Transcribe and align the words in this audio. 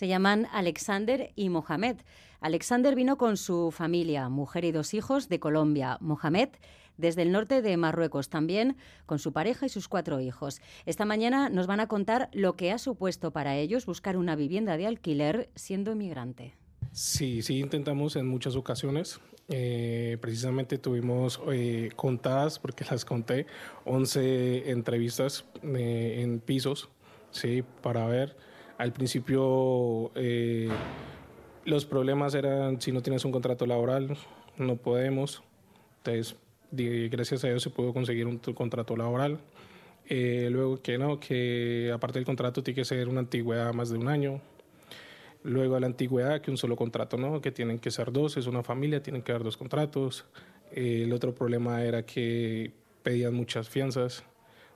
Se 0.00 0.08
llaman 0.08 0.48
Alexander 0.50 1.30
y 1.36 1.50
Mohamed. 1.50 1.96
Alexander 2.40 2.94
vino 2.94 3.18
con 3.18 3.36
su 3.36 3.70
familia, 3.70 4.30
mujer 4.30 4.64
y 4.64 4.72
dos 4.72 4.94
hijos, 4.94 5.28
de 5.28 5.40
Colombia. 5.40 5.98
Mohamed 6.00 6.48
desde 6.96 7.20
el 7.20 7.32
norte 7.32 7.60
de 7.60 7.76
Marruecos, 7.76 8.30
también 8.30 8.78
con 9.04 9.18
su 9.18 9.34
pareja 9.34 9.66
y 9.66 9.68
sus 9.68 9.88
cuatro 9.88 10.18
hijos. 10.18 10.62
Esta 10.86 11.04
mañana 11.04 11.50
nos 11.50 11.66
van 11.66 11.80
a 11.80 11.86
contar 11.86 12.30
lo 12.32 12.56
que 12.56 12.72
ha 12.72 12.78
supuesto 12.78 13.30
para 13.30 13.58
ellos 13.58 13.84
buscar 13.84 14.16
una 14.16 14.36
vivienda 14.36 14.78
de 14.78 14.86
alquiler 14.86 15.50
siendo 15.54 15.92
inmigrante. 15.92 16.54
Sí, 16.92 17.42
sí, 17.42 17.58
intentamos 17.58 18.16
en 18.16 18.26
muchas 18.26 18.56
ocasiones. 18.56 19.20
Eh, 19.50 20.16
precisamente 20.22 20.78
tuvimos 20.78 21.42
eh, 21.52 21.90
contadas, 21.94 22.58
porque 22.58 22.86
las 22.90 23.04
conté, 23.04 23.44
11 23.84 24.70
entrevistas 24.70 25.44
eh, 25.62 26.22
en 26.22 26.40
pisos, 26.40 26.88
sí, 27.32 27.62
para 27.82 28.06
ver. 28.06 28.34
Al 28.80 28.92
principio 28.92 30.10
los 31.64 31.84
problemas 31.84 32.34
eran 32.34 32.80
si 32.80 32.92
no 32.92 33.02
tienes 33.02 33.24
un 33.26 33.32
contrato 33.32 33.66
laboral, 33.66 34.16
no 34.56 34.76
podemos. 34.76 35.42
Entonces 35.98 36.36
gracias 36.72 37.44
a 37.44 37.48
Dios 37.48 37.62
se 37.62 37.70
pudo 37.70 37.92
conseguir 37.92 38.26
un 38.26 38.38
contrato 38.38 38.96
laboral. 38.96 39.38
Eh, 40.08 40.48
luego 40.50 40.82
que 40.82 40.98
no, 40.98 41.20
que 41.20 41.90
aparte 41.94 42.18
del 42.18 42.26
contrato 42.26 42.62
tiene 42.62 42.76
que 42.76 42.84
ser 42.84 43.08
una 43.08 43.20
antigüedad 43.20 43.72
más 43.72 43.90
de 43.90 43.98
un 43.98 44.08
año. 44.08 44.40
Luego 45.42 45.76
a 45.76 45.80
la 45.80 45.86
antigüedad 45.86 46.40
que 46.40 46.50
un 46.50 46.56
solo 46.56 46.76
contrato, 46.76 47.16
¿no? 47.16 47.40
Que 47.40 47.52
tienen 47.52 47.78
que 47.78 47.90
ser 47.90 48.12
dos, 48.12 48.36
es 48.36 48.46
una 48.46 48.62
familia, 48.62 49.02
tienen 49.02 49.22
que 49.22 49.32
haber 49.32 49.44
dos 49.44 49.56
contratos. 49.56 50.24
Eh, 50.72 51.02
el 51.04 51.12
otro 51.12 51.34
problema 51.34 51.82
era 51.84 52.04
que 52.04 52.72
pedían 53.02 53.34
muchas 53.34 53.68
fianzas. 53.68 54.24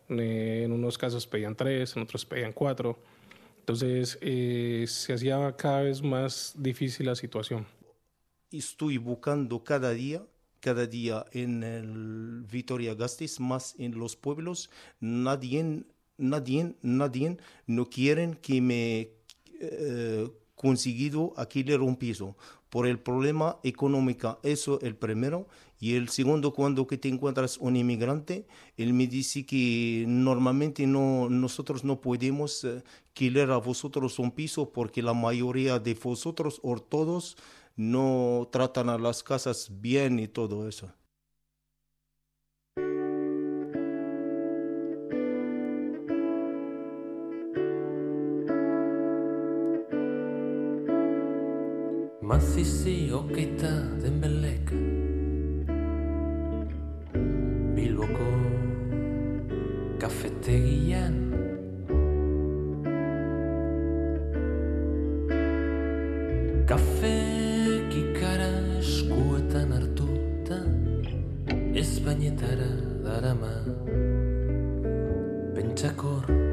Eh, 0.09 0.63
en 0.65 0.73
unos 0.73 0.99
casos 0.99 1.27
pedían 1.27 1.57
tres, 1.57 1.97
en 1.97 2.03
otros 2.03 2.25
pedían 2.25 2.53
cuatro. 2.53 2.97
Entonces 3.65 4.19
se 4.21 5.13
hacía 5.13 5.57
cada 5.57 5.83
vez 5.83 6.03
más 6.03 6.53
difícil 6.55 7.07
la 7.07 7.15
situación. 7.15 7.67
Estoy 8.51 8.99
buscando 8.99 9.65
cada 9.65 9.91
día 9.93 10.23
cada 10.65 10.87
día 10.87 11.27
en 11.33 11.63
el 11.63 12.47
Vitoria 12.51 12.95
Gasteiz, 12.95 13.39
más 13.39 13.75
en 13.79 13.99
los 13.99 14.17
pueblos, 14.17 14.71
nadie, 14.99 15.85
nadie, 16.17 16.75
nadie 16.81 17.37
no 17.67 17.91
quieren 17.91 18.35
que 18.37 18.63
me 18.63 19.11
eh, 19.61 20.31
conseguido 20.65 21.35
alquiler 21.37 21.83
un 21.83 21.95
piso 21.95 22.37
por 22.71 22.87
el 22.87 22.99
problema 22.99 23.59
económico, 23.63 24.39
eso 24.43 24.81
el 24.81 24.97
primero. 24.97 25.47
Y 25.79 25.95
el 25.95 26.09
segundo, 26.09 26.55
cuando 26.55 26.87
que 26.87 26.97
te 26.97 27.09
encuentras 27.09 27.59
un 27.59 27.77
inmigrante, 27.77 28.47
él 28.79 28.95
me 28.95 29.07
dice 29.07 29.45
que 29.45 30.07
normalmente 30.09 30.87
no, 30.87 31.29
nosotros 31.29 31.85
no 31.85 32.01
podemos 32.01 32.65
eh, 32.65 32.83
alquilar 33.09 33.51
a 33.51 33.59
vosotros 33.59 34.19
un 34.19 34.31
piso 34.31 34.73
porque 34.73 35.03
la 35.03 35.13
mayoría 35.13 35.79
de 35.79 35.93
vosotros 35.93 36.61
o 36.63 36.79
todos 36.79 37.37
no 37.77 38.49
tratan 38.51 38.89
a 38.89 38.97
las 38.97 39.23
casas 39.23 39.69
bien 39.71 40.19
y 40.19 40.29
todo 40.29 40.67
eso. 40.67 40.91
Bazizi 52.35 53.15
okeita 53.15 53.71
den 54.03 54.17
belek 54.19 54.71
Bilboko 57.77 58.27
kafetegian 60.03 61.15
Kafe 66.67 67.15
kikara 67.95 68.51
eskuetan 68.83 69.71
hartuta 69.79 70.59
Ez 71.71 71.93
bainetara 72.03 72.73
darama 73.07 73.55
Pentsakor 75.55 76.35
Pentsakor 76.35 76.44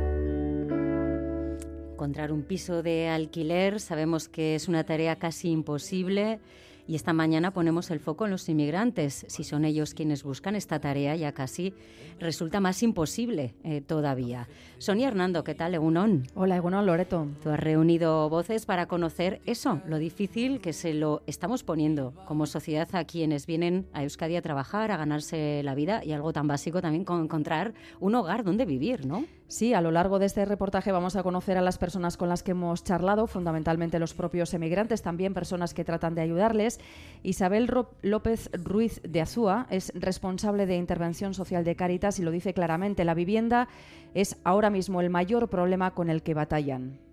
Encontrar 2.01 2.31
un 2.31 2.41
piso 2.41 2.81
de 2.81 3.09
alquiler 3.09 3.79
sabemos 3.79 4.27
que 4.27 4.55
es 4.55 4.67
una 4.67 4.83
tarea 4.83 5.17
casi 5.17 5.51
imposible 5.51 6.39
y 6.87 6.95
esta 6.95 7.13
mañana 7.13 7.51
ponemos 7.51 7.91
el 7.91 7.99
foco 7.99 8.25
en 8.25 8.31
los 8.31 8.49
inmigrantes. 8.49 9.23
Si 9.29 9.43
son 9.43 9.65
ellos 9.65 9.93
quienes 9.93 10.23
buscan 10.23 10.55
esta 10.55 10.79
tarea, 10.79 11.15
ya 11.15 11.31
casi 11.31 11.75
resulta 12.19 12.59
más 12.59 12.81
imposible 12.81 13.53
eh, 13.63 13.81
todavía. 13.81 14.47
Sonia 14.79 15.09
Hernando, 15.09 15.43
¿qué 15.43 15.53
tal, 15.53 15.75
Egunon? 15.75 16.23
Hola, 16.33 16.55
Egunon, 16.55 16.87
Loreto. 16.87 17.27
Tú 17.43 17.51
has 17.51 17.59
reunido 17.59 18.27
voces 18.29 18.65
para 18.65 18.87
conocer 18.87 19.39
eso, 19.45 19.79
lo 19.87 19.99
difícil 19.99 20.59
que 20.59 20.73
se 20.73 20.95
lo 20.95 21.21
estamos 21.27 21.63
poniendo 21.63 22.15
como 22.25 22.47
sociedad 22.47 22.89
a 22.93 23.03
quienes 23.05 23.45
vienen 23.45 23.85
a 23.93 24.01
Euskadi 24.01 24.37
a 24.37 24.41
trabajar, 24.41 24.89
a 24.89 24.97
ganarse 24.97 25.61
la 25.63 25.75
vida 25.75 26.03
y 26.03 26.13
algo 26.13 26.33
tan 26.33 26.47
básico 26.47 26.81
también 26.81 27.05
con 27.05 27.21
encontrar 27.21 27.75
un 27.99 28.15
hogar 28.15 28.43
donde 28.43 28.65
vivir, 28.65 29.05
¿no? 29.05 29.23
Sí, 29.51 29.73
a 29.73 29.81
lo 29.81 29.91
largo 29.91 30.17
de 30.17 30.27
este 30.27 30.45
reportaje 30.45 30.93
vamos 30.93 31.17
a 31.17 31.23
conocer 31.23 31.57
a 31.57 31.61
las 31.61 31.77
personas 31.77 32.15
con 32.15 32.29
las 32.29 32.41
que 32.41 32.51
hemos 32.51 32.85
charlado, 32.85 33.27
fundamentalmente 33.27 33.99
los 33.99 34.13
propios 34.13 34.53
emigrantes, 34.53 35.01
también 35.01 35.33
personas 35.33 35.73
que 35.73 35.83
tratan 35.83 36.15
de 36.15 36.21
ayudarles. 36.21 36.79
Isabel 37.21 37.69
López 38.01 38.49
Ruiz 38.53 39.01
de 39.03 39.19
Azúa 39.19 39.67
es 39.69 39.91
responsable 39.93 40.67
de 40.67 40.77
intervención 40.77 41.33
social 41.33 41.65
de 41.65 41.75
Cáritas 41.75 42.17
y 42.17 42.23
lo 42.23 42.31
dice 42.31 42.53
claramente, 42.53 43.03
la 43.03 43.13
vivienda 43.13 43.67
es 44.13 44.37
ahora 44.45 44.69
mismo 44.69 45.01
el 45.01 45.09
mayor 45.09 45.49
problema 45.49 45.93
con 45.93 46.09
el 46.09 46.23
que 46.23 46.33
batallan. 46.33 47.10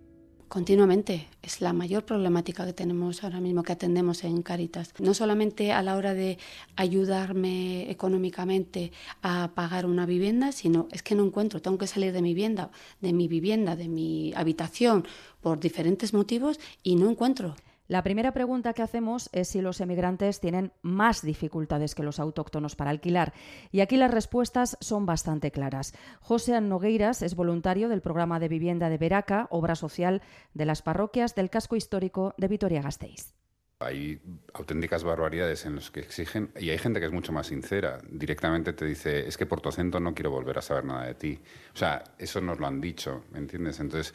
Continuamente, 0.49 1.27
es 1.43 1.61
la 1.61 1.73
mayor 1.73 2.05
problemática 2.05 2.65
que 2.65 2.73
tenemos 2.73 3.23
ahora 3.23 3.39
mismo, 3.39 3.61
que 3.61 3.73
atendemos 3.73 4.23
en 4.23 4.41
Caritas. 4.41 4.95
No 4.97 5.13
solamente 5.13 5.71
a 5.71 5.83
la 5.83 5.95
hora 5.95 6.15
de 6.15 6.39
ayudarme 6.75 7.89
económicamente 7.91 8.91
a 9.21 9.51
pagar 9.53 9.85
una 9.85 10.07
vivienda, 10.07 10.51
sino 10.51 10.87
es 10.91 11.03
que 11.03 11.13
no 11.13 11.23
encuentro, 11.23 11.61
tengo 11.61 11.77
que 11.77 11.85
salir 11.85 12.13
de 12.13 12.23
mi 12.23 12.33
vivienda, 12.33 12.71
de 12.99 13.13
mi 13.13 13.27
vivienda, 13.27 13.75
de 13.75 13.89
mi 13.89 14.33
habitación, 14.35 15.05
por 15.39 15.59
diferentes 15.59 16.15
motivos 16.15 16.59
y 16.81 16.95
no 16.95 17.11
encuentro. 17.11 17.55
La 17.89 18.03
primera 18.03 18.33
pregunta 18.33 18.73
que 18.73 18.83
hacemos 18.83 19.31
es 19.33 19.47
si 19.47 19.61
los 19.61 19.81
emigrantes 19.81 20.39
tienen 20.39 20.71
más 20.83 21.23
dificultades 21.23 21.95
que 21.95 22.03
los 22.03 22.19
autóctonos 22.19 22.75
para 22.75 22.91
alquilar. 22.91 23.33
Y 23.71 23.79
aquí 23.79 23.97
las 23.97 24.11
respuestas 24.11 24.77
son 24.79 25.07
bastante 25.07 25.49
claras. 25.49 25.95
José 26.21 26.61
Nogueiras 26.61 27.23
es 27.23 27.33
voluntario 27.33 27.89
del 27.89 28.01
programa 28.01 28.39
de 28.39 28.47
vivienda 28.47 28.89
de 28.89 28.99
Veraca, 28.99 29.47
obra 29.49 29.73
social 29.73 30.21
de 30.53 30.65
las 30.65 30.83
parroquias 30.83 31.33
del 31.33 31.49
casco 31.49 31.75
histórico 31.75 32.35
de 32.37 32.47
Vitoria-Gasteiz. 32.47 33.33
Hay 33.79 34.21
auténticas 34.53 35.03
barbaridades 35.03 35.65
en 35.65 35.73
los 35.73 35.89
que 35.89 36.01
exigen, 36.01 36.51
y 36.59 36.69
hay 36.69 36.77
gente 36.77 36.99
que 36.99 37.07
es 37.07 37.11
mucho 37.11 37.31
más 37.31 37.47
sincera. 37.47 37.97
Directamente 38.07 38.73
te 38.73 38.85
dice, 38.85 39.27
es 39.27 39.35
que 39.35 39.47
por 39.47 39.61
tu 39.61 39.69
acento 39.69 39.99
no 39.99 40.13
quiero 40.13 40.29
volver 40.29 40.59
a 40.59 40.61
saber 40.61 40.85
nada 40.85 41.07
de 41.07 41.15
ti. 41.15 41.39
O 41.73 41.77
sea, 41.77 42.03
eso 42.19 42.39
nos 42.39 42.59
lo 42.59 42.67
han 42.67 42.81
dicho, 42.81 43.23
¿me 43.31 43.39
entiendes? 43.39 43.79
Entonces, 43.79 44.13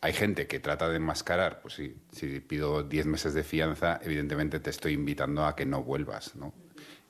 hay 0.00 0.12
gente 0.12 0.46
que 0.46 0.60
trata 0.60 0.88
de 0.88 0.96
enmascarar, 0.96 1.60
pues 1.60 1.74
sí, 1.74 1.96
si 2.12 2.40
pido 2.40 2.82
10 2.82 3.06
meses 3.06 3.34
de 3.34 3.42
fianza, 3.42 3.98
evidentemente 4.02 4.60
te 4.60 4.70
estoy 4.70 4.92
invitando 4.92 5.44
a 5.44 5.56
que 5.56 5.66
no 5.66 5.82
vuelvas, 5.82 6.36
¿no? 6.36 6.54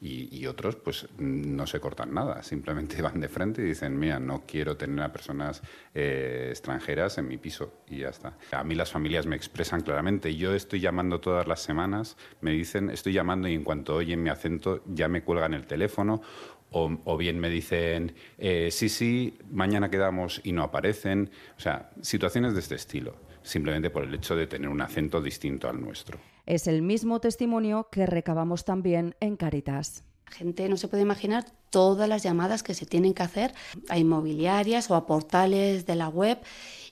Y, 0.00 0.46
otros, 0.46 0.76
pues 0.76 1.08
no 1.18 1.66
se 1.66 1.80
cortan 1.80 2.14
nada, 2.14 2.44
simplemente 2.44 3.02
van 3.02 3.18
de 3.18 3.28
frente 3.28 3.62
y 3.62 3.64
dicen, 3.64 3.98
mira, 3.98 4.20
no 4.20 4.44
quiero 4.46 4.76
tener 4.76 5.04
a 5.04 5.12
personas 5.12 5.60
eh, 5.92 6.46
extranjeras 6.50 7.18
en 7.18 7.26
mi 7.26 7.36
piso 7.36 7.82
y 7.88 7.98
ya 7.98 8.10
está. 8.10 8.34
A 8.52 8.62
mí 8.62 8.76
las 8.76 8.92
familias 8.92 9.26
me 9.26 9.34
expresan 9.34 9.80
claramente, 9.80 10.36
yo 10.36 10.54
estoy 10.54 10.78
llamando 10.78 11.20
todas 11.20 11.48
las 11.48 11.60
semanas, 11.60 12.16
me 12.40 12.52
dicen, 12.52 12.90
estoy 12.90 13.12
llamando 13.12 13.48
y 13.48 13.54
en 13.54 13.64
cuanto 13.64 13.96
oyen 13.96 14.22
mi 14.22 14.30
acento 14.30 14.84
ya 14.86 15.08
me 15.08 15.22
cuelgan 15.24 15.52
el 15.52 15.66
teléfono 15.66 16.22
o, 16.70 17.16
bien 17.16 17.38
me 17.38 17.48
dicen, 17.48 18.14
eh, 18.36 18.68
sí, 18.70 18.88
sí, 18.88 19.38
mañana 19.50 19.90
quedamos 19.90 20.40
y 20.44 20.52
no 20.52 20.62
aparecen. 20.62 21.30
O 21.56 21.60
sea, 21.60 21.90
situaciones 22.02 22.54
de 22.54 22.60
este 22.60 22.74
estilo, 22.74 23.16
simplemente 23.42 23.90
por 23.90 24.04
el 24.04 24.14
hecho 24.14 24.36
de 24.36 24.46
tener 24.46 24.68
un 24.68 24.80
acento 24.80 25.20
distinto 25.20 25.68
al 25.68 25.80
nuestro. 25.80 26.18
Es 26.46 26.66
el 26.66 26.82
mismo 26.82 27.20
testimonio 27.20 27.88
que 27.90 28.06
recabamos 28.06 28.64
también 28.64 29.14
en 29.20 29.36
Caritas. 29.36 30.04
La 30.26 30.32
gente 30.32 30.68
no 30.68 30.76
se 30.76 30.88
puede 30.88 31.02
imaginar 31.02 31.46
todas 31.70 32.08
las 32.08 32.22
llamadas 32.22 32.62
que 32.62 32.74
se 32.74 32.86
tienen 32.86 33.14
que 33.14 33.22
hacer 33.22 33.54
a 33.88 33.98
inmobiliarias 33.98 34.90
o 34.90 34.94
a 34.94 35.06
portales 35.06 35.86
de 35.86 35.94
la 35.94 36.08
web 36.08 36.38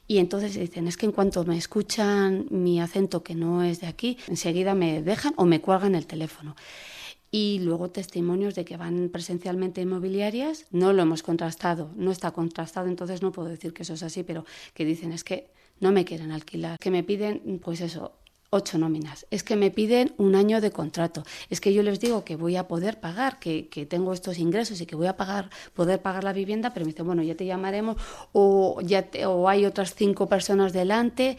y 0.09 0.19
entonces 0.19 0.55
dicen, 0.55 0.87
es 0.87 0.97
que 0.97 1.07
en 1.07 1.13
cuanto 1.13 1.45
me 1.45 1.59
escuchan 1.59 2.47
mi 2.51 2.81
acento 2.81 3.23
que 3.23 3.35
no 3.35 3.63
es 3.63 3.81
de 3.81 3.89
aquí, 3.89 4.19
enseguida 4.29 4.75
me 4.75 5.03
dejan 5.03 5.35
o 5.37 5.45
me 5.45 5.61
cuelgan 5.61 5.95
el 5.95 6.07
teléfono 6.07 6.55
y 7.31 7.59
luego 7.61 7.91
testimonios 7.91 8.55
de 8.55 8.65
que 8.65 8.77
van 8.77 9.09
presencialmente 9.11 9.81
inmobiliarias. 9.81 10.67
No 10.71 10.93
lo 10.93 11.03
hemos 11.03 11.23
contrastado, 11.23 11.91
no 11.97 12.11
está 12.11 12.31
contrastado, 12.31 12.89
entonces 12.89 13.23
no 13.23 13.33
puedo 13.33 13.49
decir 13.49 13.73
que 13.73 13.83
eso 13.83 13.95
es 13.95 14.03
así, 14.03 14.23
pero 14.23 14.45
que 14.75 14.85
dicen 14.85 15.13
es 15.13 15.25
que 15.25 15.51
no 15.81 15.93
me 15.93 16.05
quieren 16.05 16.33
alquilar, 16.33 16.79
que 16.79 16.91
me 16.91 17.03
piden, 17.03 17.61
pues 17.63 17.81
eso, 17.81 18.13
ocho 18.51 18.79
nóminas, 18.79 19.27
es 19.31 19.43
que 19.43 19.57
me 19.57 19.71
piden 19.71 20.15
un 20.17 20.35
año 20.35 20.61
de 20.61 20.71
contrato, 20.71 21.23
es 21.51 21.61
que 21.61 21.75
yo 21.75 21.83
les 21.83 22.01
digo 22.01 22.25
que 22.25 22.37
voy 22.37 22.57
a 22.57 22.69
poder 22.69 23.01
pagar, 23.01 23.39
que, 23.39 23.69
que, 23.69 23.85
tengo 23.85 24.13
estos 24.13 24.39
ingresos 24.39 24.81
y 24.81 24.87
que 24.87 24.97
voy 24.97 25.09
a 25.09 25.17
pagar, 25.17 25.51
poder 25.75 26.01
pagar 26.01 26.25
la 26.25 26.33
vivienda, 26.33 26.73
pero 26.73 26.87
me 26.87 26.93
dicen, 26.93 27.07
bueno, 27.07 27.23
ya 27.23 27.35
te 27.35 27.45
llamaremos 27.45 27.97
o, 28.33 28.81
ya 28.83 29.09
o 29.27 29.49
hay 29.49 29.67
otras 29.67 29.95
cinco 29.95 30.29
personas 30.29 30.73
delante. 30.73 31.37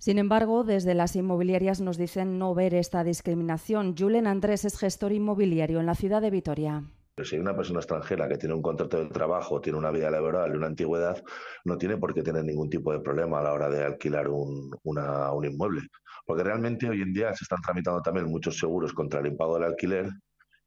Sin 0.00 0.16
embargo, 0.16 0.64
desde 0.64 0.94
las 0.94 1.14
inmobiliarias 1.14 1.82
nos 1.82 1.98
dicen 1.98 2.38
no 2.38 2.54
ver 2.54 2.72
esta 2.72 3.04
discriminación. 3.04 3.94
Julen 3.94 4.26
Andrés 4.26 4.64
es 4.64 4.78
gestor 4.78 5.12
inmobiliario 5.12 5.78
en 5.78 5.84
la 5.84 5.94
ciudad 5.94 6.22
de 6.22 6.30
Vitoria. 6.30 6.84
Si 7.22 7.34
hay 7.34 7.42
una 7.42 7.54
persona 7.54 7.80
extranjera 7.80 8.26
que 8.26 8.38
tiene 8.38 8.54
un 8.54 8.62
contrato 8.62 8.96
de 8.96 9.10
trabajo, 9.10 9.60
tiene 9.60 9.78
una 9.78 9.90
vida 9.90 10.10
laboral 10.10 10.54
y 10.54 10.56
una 10.56 10.68
antigüedad, 10.68 11.22
no 11.66 11.76
tiene 11.76 11.98
por 11.98 12.14
qué 12.14 12.22
tener 12.22 12.46
ningún 12.46 12.70
tipo 12.70 12.94
de 12.94 13.00
problema 13.00 13.40
a 13.40 13.42
la 13.42 13.52
hora 13.52 13.68
de 13.68 13.84
alquilar 13.84 14.28
un, 14.28 14.70
un 14.84 15.44
inmueble. 15.44 15.82
Porque 16.24 16.44
realmente 16.44 16.88
hoy 16.88 17.02
en 17.02 17.12
día 17.12 17.34
se 17.34 17.44
están 17.44 17.60
tramitando 17.60 18.00
también 18.00 18.24
muchos 18.24 18.58
seguros 18.58 18.94
contra 18.94 19.20
el 19.20 19.26
impago 19.26 19.56
del 19.56 19.64
alquiler 19.64 20.08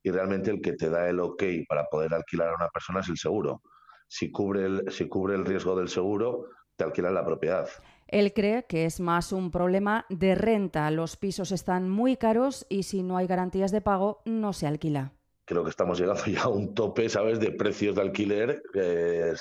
y 0.04 0.12
realmente 0.12 0.52
el 0.52 0.62
que 0.62 0.74
te 0.74 0.92
da 0.92 1.10
el 1.10 1.20
ok 1.20 1.44
para 1.68 1.86
poder 1.86 2.14
alquilar 2.14 2.50
a 2.50 2.56
una 2.56 2.68
persona 2.68 3.00
es 3.00 3.10
el 3.10 3.18
seguro. 3.18 3.64
Si 4.08 4.32
cubre 4.32 4.66
el, 4.68 4.92
si 4.92 5.08
cubre 5.08 5.34
el 5.34 5.44
riesgo 5.44 5.76
del 5.76 5.90
seguro, 5.90 6.50
te 6.76 6.84
alquilan 6.84 7.16
la 7.16 7.26
propiedad. 7.26 7.68
Él 8.14 8.32
cree 8.32 8.68
que 8.68 8.86
es 8.86 9.00
más 9.00 9.32
un 9.32 9.50
problema 9.50 10.06
de 10.08 10.36
renta. 10.36 10.92
Los 10.92 11.18
pisos 11.18 11.52
están 11.52 11.90
muy 11.90 12.16
caros 12.16 12.64
y 12.70 12.84
si 12.84 13.02
no 13.02 13.18
hay 13.18 13.26
garantías 13.26 13.72
de 13.72 13.82
pago, 13.82 14.22
no 14.26 14.54
se 14.54 14.68
alquila. 14.68 15.14
Creo 15.46 15.64
que 15.64 15.72
estamos 15.72 16.00
llegando 16.00 16.24
ya 16.28 16.44
a 16.44 16.48
un 16.50 16.76
tope, 16.76 17.10
¿sabes?, 17.10 17.40
de 17.40 17.52
precios 17.54 17.96
de 17.96 18.02
alquiler 18.04 18.62
eh, 18.76 19.34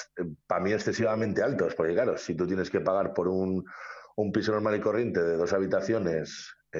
para 0.46 0.64
mí 0.64 0.72
excesivamente 0.72 1.42
altos. 1.42 1.74
Porque, 1.74 1.92
claro, 1.92 2.16
si 2.16 2.34
tú 2.34 2.46
tienes 2.46 2.70
que 2.70 2.80
pagar 2.80 3.12
por 3.12 3.28
un, 3.28 3.62
un 4.16 4.32
piso 4.32 4.52
normal 4.52 4.76
y 4.76 4.80
corriente 4.80 5.22
de 5.22 5.36
dos 5.36 5.52
habitaciones 5.52 6.54
eh, 6.72 6.78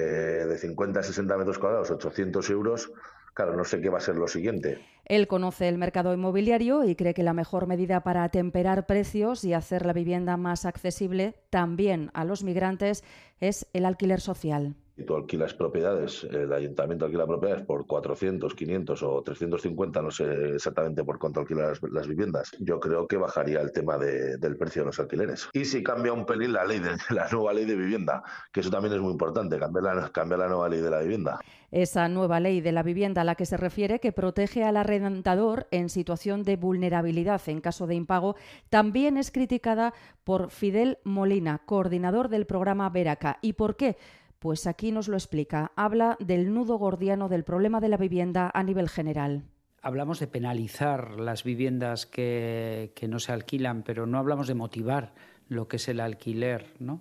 de 0.49 0.57
50 0.57 0.99
a 0.99 1.03
60 1.03 1.37
metros 1.37 1.59
cuadrados, 1.59 1.91
800 1.91 2.49
euros, 2.49 2.91
claro, 3.33 3.55
no 3.55 3.63
sé 3.63 3.81
qué 3.81 3.89
va 3.89 3.97
a 3.97 4.01
ser 4.01 4.15
lo 4.15 4.27
siguiente. 4.27 4.79
Él 5.05 5.27
conoce 5.27 5.67
el 5.67 5.77
mercado 5.77 6.13
inmobiliario 6.13 6.83
y 6.85 6.95
cree 6.95 7.13
que 7.13 7.23
la 7.23 7.33
mejor 7.33 7.67
medida 7.67 8.01
para 8.01 8.23
atemperar 8.23 8.85
precios 8.85 9.43
y 9.43 9.53
hacer 9.53 9.85
la 9.85 9.93
vivienda 9.93 10.37
más 10.37 10.65
accesible 10.65 11.35
también 11.49 12.09
a 12.13 12.23
los 12.23 12.43
migrantes 12.43 13.03
es 13.39 13.67
el 13.73 13.85
alquiler 13.85 14.21
social 14.21 14.75
y 14.95 15.03
tú 15.03 15.15
alquilas 15.15 15.53
propiedades, 15.53 16.23
el 16.25 16.53
ayuntamiento 16.53 17.05
alquila 17.05 17.25
propiedades 17.25 17.65
por 17.65 17.87
400, 17.87 18.53
500 18.53 19.03
o 19.03 19.21
350, 19.23 20.01
no 20.01 20.11
sé 20.11 20.55
exactamente 20.55 21.03
por 21.03 21.17
cuánto 21.17 21.39
alquila 21.39 21.69
las, 21.69 21.81
las 21.91 22.07
viviendas, 22.07 22.51
yo 22.59 22.79
creo 22.79 23.07
que 23.07 23.17
bajaría 23.17 23.59
el 23.61 23.71
tema 23.71 23.97
de, 23.97 24.37
del 24.37 24.55
precio 24.55 24.83
de 24.83 24.87
los 24.87 24.99
alquileres. 24.99 25.49
Y 25.53 25.65
si 25.65 25.81
cambia 25.81 26.13
un 26.13 26.25
pelín 26.25 26.53
la 26.53 26.65
ley 26.65 26.79
de 26.79 26.91
la 27.09 27.27
nueva 27.31 27.53
ley 27.53 27.65
de 27.65 27.75
vivienda, 27.75 28.23
que 28.51 28.59
eso 28.59 28.69
también 28.69 28.93
es 28.93 29.01
muy 29.01 29.11
importante, 29.11 29.57
cambiar 29.57 29.83
la, 29.83 30.09
cambiar 30.09 30.39
la 30.39 30.47
nueva 30.47 30.69
ley 30.69 30.81
de 30.81 30.89
la 30.89 30.99
vivienda. 30.99 31.39
Esa 31.71 32.07
nueva 32.07 32.39
ley 32.39 32.61
de 32.61 32.71
la 32.71 32.83
vivienda 32.83 33.21
a 33.21 33.23
la 33.23 33.33
que 33.33 33.47
se 33.47 33.57
refiere, 33.57 33.99
que 33.99 34.11
protege 34.11 34.63
al 34.63 34.77
arrendador 34.77 35.65
en 35.71 35.89
situación 35.89 36.43
de 36.43 36.55
vulnerabilidad 36.55 37.41
en 37.47 37.61
caso 37.61 37.87
de 37.87 37.95
impago, 37.95 38.35
también 38.69 39.17
es 39.17 39.31
criticada 39.31 39.95
por 40.23 40.51
Fidel 40.51 40.99
Molina, 41.03 41.63
coordinador 41.65 42.29
del 42.29 42.45
programa 42.45 42.91
Veraca. 42.91 43.39
¿Y 43.41 43.53
por 43.53 43.75
qué? 43.75 43.97
Pues 44.43 44.67
aquí 44.67 44.91
nos 44.91 45.07
lo 45.07 45.15
explica. 45.15 45.71
Habla 45.77 46.17
del 46.19 46.53
nudo 46.53 46.75
gordiano 46.75 47.29
del 47.29 47.45
problema 47.45 47.79
de 47.79 47.87
la 47.87 47.95
vivienda 47.95 48.51
a 48.53 48.61
nivel 48.61 48.89
general. 48.89 49.45
Hablamos 49.81 50.19
de 50.19 50.27
penalizar 50.27 51.17
las 51.17 51.45
viviendas 51.45 52.05
que, 52.05 52.91
no 53.07 53.19
se 53.19 53.31
alquilan, 53.31 53.83
pero 53.83 54.05
no 54.05 54.17
hablamos 54.17 54.47
de 54.47 54.53
motivar 54.53 55.13
lo 55.47 55.69
que 55.69 55.77
es 55.77 55.87
el 55.87 56.01
alquiler, 56.01 56.73
¿no? 56.79 56.99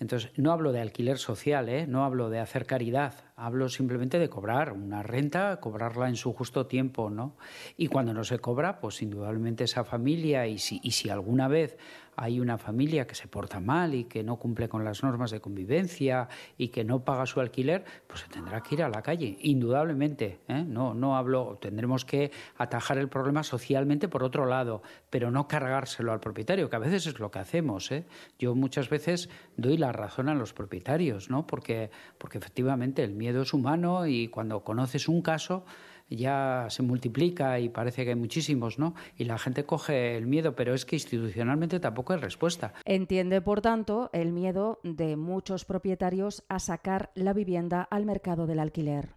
Entonces, 0.00 0.32
no 0.36 0.50
hablo 0.50 0.72
de 0.72 0.80
alquiler 0.80 1.18
social, 1.18 1.68
¿eh? 1.68 1.86
no 1.86 2.04
hablo 2.04 2.30
de 2.30 2.40
hacer 2.40 2.66
caridad, 2.66 3.14
hablo 3.36 3.68
simplemente 3.68 4.18
de 4.18 4.28
cobrar 4.28 4.72
una 4.72 5.04
renta, 5.04 5.60
cobrarla 5.60 6.08
en 6.08 6.16
su 6.16 6.32
justo 6.32 6.66
tiempo, 6.66 7.10
¿no? 7.10 7.36
Y 7.76 7.86
cuando 7.86 8.12
no 8.12 8.24
se 8.24 8.40
cobra, 8.40 8.80
pues 8.80 9.00
indudablemente 9.02 9.64
esa 9.64 9.84
familia, 9.84 10.48
y 10.48 10.58
si 10.58 11.08
alguna 11.08 11.46
vez 11.48 11.78
hay 12.16 12.40
una 12.40 12.58
familia 12.58 13.06
que 13.06 13.14
se 13.14 13.28
porta 13.28 13.60
mal 13.60 13.94
y 13.94 14.04
que 14.04 14.24
no 14.24 14.36
cumple 14.36 14.68
con 14.68 14.84
las 14.84 15.02
normas 15.02 15.30
de 15.30 15.40
convivencia 15.40 16.28
y 16.56 16.68
que 16.68 16.82
no 16.82 17.04
paga 17.04 17.26
su 17.26 17.40
alquiler, 17.40 17.84
pues 18.06 18.20
se 18.20 18.28
tendrá 18.28 18.62
que 18.62 18.74
ir 18.74 18.82
a 18.82 18.88
la 18.88 19.02
calle, 19.02 19.36
indudablemente. 19.42 20.40
¿eh? 20.48 20.64
No, 20.66 20.94
no 20.94 21.16
hablo, 21.16 21.58
tendremos 21.60 22.04
que 22.04 22.30
atajar 22.56 22.98
el 22.98 23.08
problema 23.08 23.42
socialmente 23.42 24.08
por 24.08 24.22
otro 24.22 24.46
lado, 24.46 24.82
pero 25.10 25.30
no 25.30 25.46
cargárselo 25.46 26.12
al 26.12 26.20
propietario, 26.20 26.70
que 26.70 26.76
a 26.76 26.80
veces 26.80 27.06
es 27.06 27.18
lo 27.20 27.30
que 27.30 27.38
hacemos. 27.38 27.92
¿eh? 27.92 28.06
Yo 28.38 28.54
muchas 28.54 28.88
veces 28.88 29.28
doy 29.56 29.76
la 29.76 29.92
razón 29.92 30.28
a 30.28 30.34
los 30.34 30.54
propietarios, 30.54 31.28
¿no? 31.28 31.46
porque, 31.46 31.90
porque 32.18 32.38
efectivamente 32.38 33.04
el 33.04 33.12
miedo 33.12 33.42
es 33.42 33.52
humano 33.52 34.06
y 34.06 34.28
cuando 34.28 34.64
conoces 34.64 35.08
un 35.08 35.20
caso, 35.20 35.64
ya 36.08 36.66
se 36.70 36.82
multiplica 36.82 37.58
y 37.58 37.68
parece 37.68 38.04
que 38.04 38.10
hay 38.10 38.16
muchísimos, 38.16 38.78
¿no? 38.78 38.94
Y 39.16 39.24
la 39.24 39.38
gente 39.38 39.64
coge 39.64 40.16
el 40.16 40.26
miedo, 40.26 40.54
pero 40.54 40.74
es 40.74 40.84
que 40.84 40.96
institucionalmente 40.96 41.80
tampoco 41.80 42.12
hay 42.12 42.20
respuesta. 42.20 42.74
Entiende, 42.84 43.40
por 43.40 43.60
tanto, 43.60 44.10
el 44.12 44.32
miedo 44.32 44.80
de 44.82 45.16
muchos 45.16 45.64
propietarios 45.64 46.44
a 46.48 46.58
sacar 46.58 47.10
la 47.14 47.32
vivienda 47.32 47.82
al 47.82 48.06
mercado 48.06 48.46
del 48.46 48.60
alquiler. 48.60 49.10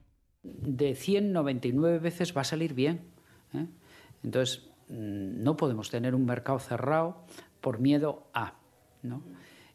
De 0.44 0.95
199 0.95 2.00
veces 2.00 2.36
va 2.36 2.41
a 2.41 2.45
salir 2.45 2.74
bien. 2.74 3.01
¿eh? 3.53 3.68
Entonces, 4.24 4.69
mm, 4.88 5.44
no 5.44 5.57
podemos 5.57 5.89
tener 5.89 6.15
un 6.15 6.25
mercado 6.25 6.59
cerrado 6.59 7.24
por 7.62 7.80
miedo 7.80 8.27
a, 8.33 8.56
¿no? 9.03 9.21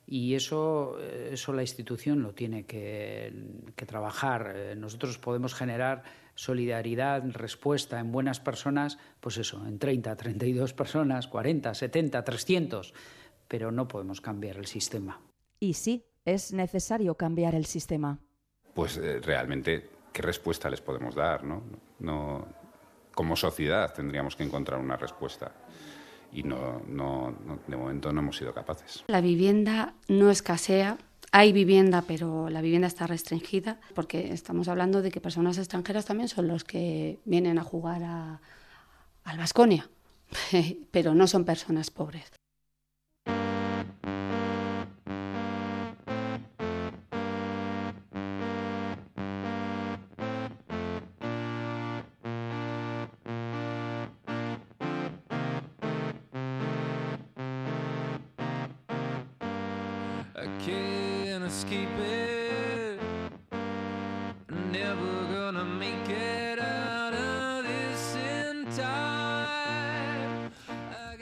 Y 0.07 0.35
eso, 0.35 0.99
eso 1.01 1.55
la 1.55 1.63
institución 1.63 2.23
lo 2.23 2.35
tiene 2.35 2.67
que, 2.67 3.33
que 3.75 3.87
trabajar. 3.87 4.53
Eh, 4.55 4.75
nosotros 4.77 5.17
podemos 5.17 5.55
generar 5.55 6.03
solidaridad, 6.35 7.23
respuesta 7.31 7.99
en 8.01 8.13
buenas 8.13 8.41
personas, 8.41 8.99
pues 9.21 9.39
eso, 9.39 9.65
en 9.67 9.79
30, 9.79 10.17
32 10.17 10.73
personas, 10.73 11.29
40, 11.29 11.75
70, 11.75 12.25
300, 12.25 12.95
pero 13.49 13.71
no 13.71 13.89
podemos 13.89 14.21
cambiar 14.21 14.57
el 14.57 14.67
sistema. 14.67 15.21
Y 15.61 15.75
sí, 15.75 16.05
es 16.25 16.53
necesario 16.53 17.15
cambiar 17.17 17.55
el 17.55 17.67
sistema. 17.67 18.19
Pues 18.75 18.97
eh, 18.97 19.21
realmente, 19.21 19.89
¿qué 20.13 20.23
respuesta 20.23 20.69
les 20.69 20.81
podemos 20.81 21.15
dar? 21.15 21.45
¿no? 21.45 21.63
No, 22.01 22.47
como 23.15 23.37
sociedad 23.37 23.93
tendríamos 23.95 24.37
que 24.37 24.43
encontrar 24.43 24.81
una 24.81 24.97
respuesta 24.97 25.53
y 26.33 26.43
no, 26.43 26.83
no, 26.89 27.31
no, 27.31 27.61
de 27.67 27.77
momento 27.77 28.13
no 28.13 28.21
hemos 28.21 28.37
sido 28.37 28.53
capaces. 28.53 29.05
La 29.07 29.21
vivienda 29.21 29.95
no 30.09 30.31
escasea, 30.31 30.99
hay 31.37 31.53
vivienda, 31.53 32.05
pero 32.07 32.49
la 32.49 32.61
vivienda 32.61 32.87
está 32.87 33.09
restringida 33.09 33.81
porque 33.97 34.33
estamos 34.33 34.69
hablando 34.69 35.03
de 35.03 35.11
que 35.11 35.21
personas 35.21 35.59
extranjeras 35.59 36.05
también 36.05 36.29
son 36.29 36.47
los 36.47 36.63
que 36.63 37.19
vienen 37.25 37.59
a 37.59 37.65
jugar 37.65 38.05
a, 38.05 38.41
al 39.25 39.39
Vasconia, 39.39 39.91
pero 40.93 41.13
no 41.13 41.27
son 41.27 41.45
personas 41.45 41.91
pobres. 41.91 42.31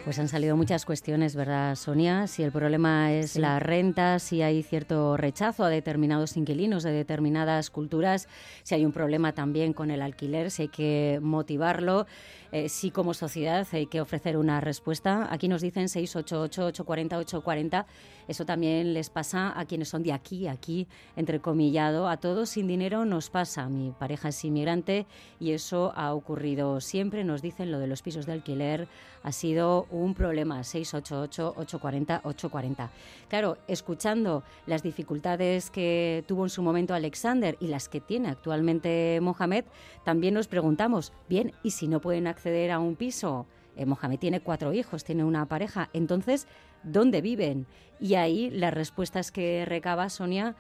Pues 0.05 0.19
han 0.19 0.27
salido 0.27 0.57
muchas 0.57 0.85
cuestiones, 0.85 1.37
¿verdad, 1.37 1.77
Sonia? 1.77 2.27
Si 2.27 2.43
el 2.43 2.51
problema 2.51 3.13
es 3.13 3.37
la 3.37 3.61
renta, 3.61 4.19
si 4.19 4.43
hay 4.43 4.65
cierto 4.65 5.17
rechazo 5.17 5.63
a 5.63 5.69
determinados 5.69 6.37
inquilinos 6.37 6.83
de 6.83 6.91
determinadas 6.91 7.71
culturas, 7.71 8.27
si 8.65 8.75
hay 8.75 8.85
un 8.85 8.91
problema 8.91 9.33
también 9.33 9.73
con 9.73 9.93
el 9.93 10.03
alquiler, 10.03 10.51
si 10.51 10.63
hay 10.63 10.69
que 10.69 11.21
motivarlo, 11.23 12.09
eh, 12.51 12.69
si 12.69 12.91
como 12.91 13.15
sociedad 13.15 13.65
hay 13.71 13.87
que 13.87 14.01
ofrecer 14.01 14.37
una 14.37 14.61
respuesta. 14.61 15.29
Aquí 15.31 15.47
nos 15.47 15.63
dicen 15.63 15.87
688-840-840. 15.87 17.87
Eso 18.29 18.45
también 18.45 18.95
les 18.95 19.11
pasa 19.11 19.59
a 19.59 19.65
quienes 19.65 19.89
son 19.89 20.03
de 20.03 20.13
aquí, 20.13 20.49
aquí, 20.49 20.87
entrecomillado. 21.17 22.09
A 22.09 22.17
todos 22.17 22.51
sin 22.51 22.67
dinero 22.67 23.05
nos 23.05 23.31
pasa. 23.31 23.69
Mi 23.69 23.91
pareja 23.91 24.29
es 24.29 24.45
inmigrante 24.45 25.07
y 25.41 25.53
eso 25.53 25.93
ha 25.97 26.15
ocurrido 26.15 26.81
siempre. 26.81 27.25
Nos 27.25 27.43
dicen 27.43 27.71
lo 27.71 27.79
de 27.79 27.87
los 27.87 28.03
pisos 28.03 28.27
de 28.27 28.33
alquiler 28.33 28.89
ha 29.23 29.33
sido 29.33 29.87
un 29.91 30.15
problema. 30.15 30.61
688-840-840. 30.61 32.91
Claro, 33.29 33.59
escuchando 33.69 34.43
las 34.67 34.83
dificultades 34.83 35.71
que 35.71 36.25
tuvo 36.27 36.45
en 36.45 36.51
su 36.51 36.63
momento 36.63 36.95
Alexander 36.95 37.57
y 37.61 37.69
las 37.69 37.89
que 37.89 38.01
tiene 38.01 38.29
actualmente 38.29 39.21
Mohamed, 39.23 39.65
también 40.05 40.35
nos 40.35 40.49
preguntamos, 40.49 41.13
bien, 41.29 41.53
¿y 41.63 41.71
si 41.71 41.87
no 41.89 42.01
pueden 42.01 42.27
acceder 42.27 42.71
a 42.71 42.79
un 42.79 42.97
piso? 42.97 43.47
Eh, 43.77 43.87
Mohamed 43.87 44.19
tiene 44.19 44.41
cuatro 44.41 44.73
hijos, 44.73 45.05
tiene 45.05 45.25
una 45.25 45.47
pareja, 45.47 45.89
entonces, 45.93 46.47
¿dónde 46.85 47.21
viven? 47.21 47.67
Y 48.01 48.15
ahí 48.15 48.51
las 48.51 48.75
respuestas 48.75 49.31
que 49.31 49.65
recaba 49.65 50.09
Sonia, 50.09 50.57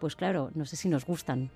pues 0.00 0.16
claro, 0.16 0.50
no 0.54 0.64
sé 0.64 0.76
si 0.76 0.88
nos 0.88 1.04
gustan. 1.04 1.50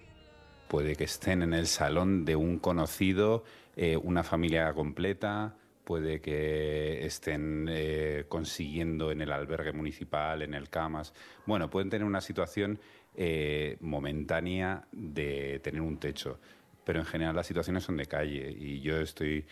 Puede 0.69 0.95
que 0.95 1.05
estén 1.05 1.43
en 1.43 1.53
el 1.53 1.67
salón 1.67 2.25
de 2.25 2.37
un 2.37 2.59
conocido, 2.59 3.45
eh, 3.77 3.97
una 3.97 4.23
familia 4.23 4.73
completa, 4.73 5.57
puede 5.85 6.21
que 6.21 7.05
estén 7.05 7.67
eh, 7.69 8.27
consiguiendo 8.29 9.11
en 9.11 9.21
el 9.21 9.33
albergue 9.33 9.73
municipal, 9.73 10.43
en 10.43 10.55
el 10.55 10.69
CAMAS. 10.69 11.13
Bueno, 11.47 11.69
pueden 11.71 11.91
tener 11.91 12.07
una 12.07 12.21
situación 12.21 12.79
eh, 13.17 13.79
momentánea 13.81 14.87
de 14.93 15.59
tener 15.61 15.81
un 15.81 15.99
techo, 15.99 16.39
pero 16.85 17.01
en 17.01 17.07
general 17.07 17.35
las 17.35 17.47
situaciones 17.47 17.83
son 17.83 17.97
de 17.97 18.07
calle 18.07 18.55
y 18.57 18.81
yo 18.81 19.01
estoy, 19.01 19.45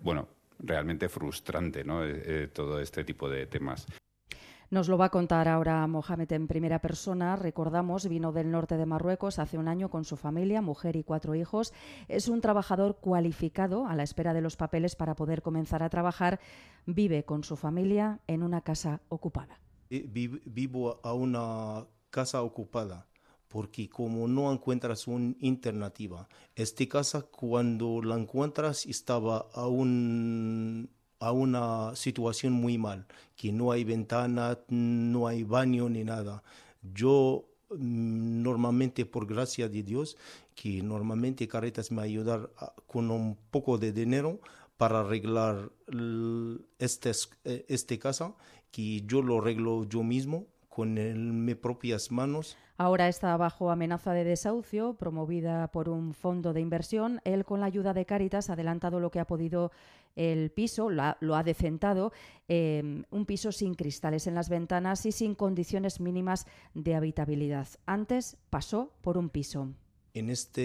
bueno, 0.00 0.28
realmente 0.58 1.08
frustrante 1.08 1.84
¿no? 1.84 2.00
todo 2.52 2.80
este 2.80 3.04
tipo 3.04 3.28
de 3.28 3.46
temas. 3.46 3.86
Nos 4.70 4.88
lo 4.88 4.98
va 4.98 5.04
a 5.04 5.10
contar 5.10 5.46
ahora 5.46 5.86
Mohamed 5.86 6.32
en 6.32 6.48
primera 6.48 6.80
persona. 6.80 7.36
Recordamos, 7.36 8.08
vino 8.08 8.32
del 8.32 8.50
norte 8.50 8.76
de 8.76 8.86
Marruecos 8.86 9.38
hace 9.38 9.58
un 9.58 9.68
año 9.68 9.88
con 9.88 10.04
su 10.04 10.16
familia, 10.16 10.62
mujer 10.62 10.96
y 10.96 11.04
cuatro 11.04 11.34
hijos. 11.34 11.72
Es 12.08 12.28
un 12.28 12.40
trabajador 12.40 12.96
cualificado 12.96 13.86
a 13.86 13.94
la 13.94 14.02
espera 14.02 14.34
de 14.34 14.40
los 14.40 14.56
papeles 14.56 14.96
para 14.96 15.14
poder 15.14 15.42
comenzar 15.42 15.82
a 15.82 15.90
trabajar. 15.90 16.40
Vive 16.86 17.24
con 17.24 17.44
su 17.44 17.56
familia 17.56 18.20
en 18.26 18.42
una 18.42 18.62
casa 18.62 19.00
ocupada. 19.08 19.60
Vivo 19.90 20.98
a 21.04 21.12
una 21.12 21.86
casa 22.10 22.42
ocupada 22.42 23.06
porque 23.54 23.88
como 23.88 24.26
no 24.26 24.52
encuentras 24.52 25.06
una 25.06 25.32
alternativa, 25.40 26.28
esta 26.56 26.84
casa 26.88 27.22
cuando 27.22 28.02
la 28.02 28.16
encuentras 28.16 28.84
estaba 28.84 29.46
aún 29.54 30.90
a 31.20 31.30
una 31.30 31.94
situación 31.94 32.52
muy 32.52 32.78
mal, 32.78 33.06
que 33.36 33.52
no 33.52 33.70
hay 33.70 33.84
ventana, 33.84 34.58
no 34.70 35.28
hay 35.28 35.44
baño 35.44 35.88
ni 35.88 36.02
nada. 36.02 36.42
Yo 36.82 37.44
mm, 37.70 38.42
normalmente, 38.42 39.06
por 39.06 39.24
gracia 39.24 39.68
de 39.68 39.84
Dios, 39.84 40.16
que 40.56 40.82
normalmente 40.82 41.46
Carretas 41.46 41.92
me 41.92 42.02
ayudar 42.02 42.50
con 42.88 43.08
un 43.12 43.36
poco 43.52 43.78
de 43.78 43.92
dinero 43.92 44.40
para 44.76 44.98
arreglar 44.98 45.70
este, 46.80 47.12
eh, 47.44 47.64
este 47.68 48.00
casa, 48.00 48.34
que 48.72 49.02
yo 49.02 49.22
lo 49.22 49.38
arreglo 49.38 49.84
yo 49.84 50.02
mismo 50.02 50.48
con 50.68 51.44
mis 51.44 51.54
propias 51.54 52.10
manos. 52.10 52.56
Ahora 52.76 53.08
está 53.08 53.36
bajo 53.36 53.70
amenaza 53.70 54.12
de 54.12 54.24
desahucio, 54.24 54.94
promovida 54.94 55.68
por 55.68 55.88
un 55.88 56.12
fondo 56.12 56.52
de 56.52 56.60
inversión. 56.60 57.20
Él, 57.24 57.44
con 57.44 57.60
la 57.60 57.66
ayuda 57.66 57.94
de 57.94 58.04
Caritas, 58.04 58.50
ha 58.50 58.54
adelantado 58.54 58.98
lo 58.98 59.12
que 59.12 59.20
ha 59.20 59.26
podido 59.26 59.70
el 60.16 60.50
piso, 60.50 60.90
lo 60.90 61.36
ha, 61.36 61.42
decentado, 61.44 62.12
em, 62.48 63.04
un 63.10 63.26
piso 63.26 63.52
sin 63.52 63.74
cristales 63.74 64.26
en 64.26 64.34
las 64.34 64.48
ventanas 64.48 65.06
y 65.06 65.12
sin 65.12 65.36
condiciones 65.36 66.00
mínimas 66.00 66.46
de 66.74 66.96
habitabilidad. 66.96 67.68
Antes 67.86 68.36
pasó 68.50 68.92
por 69.02 69.18
un 69.18 69.28
piso. 69.30 69.72
En 70.12 70.30
esta 70.30 70.62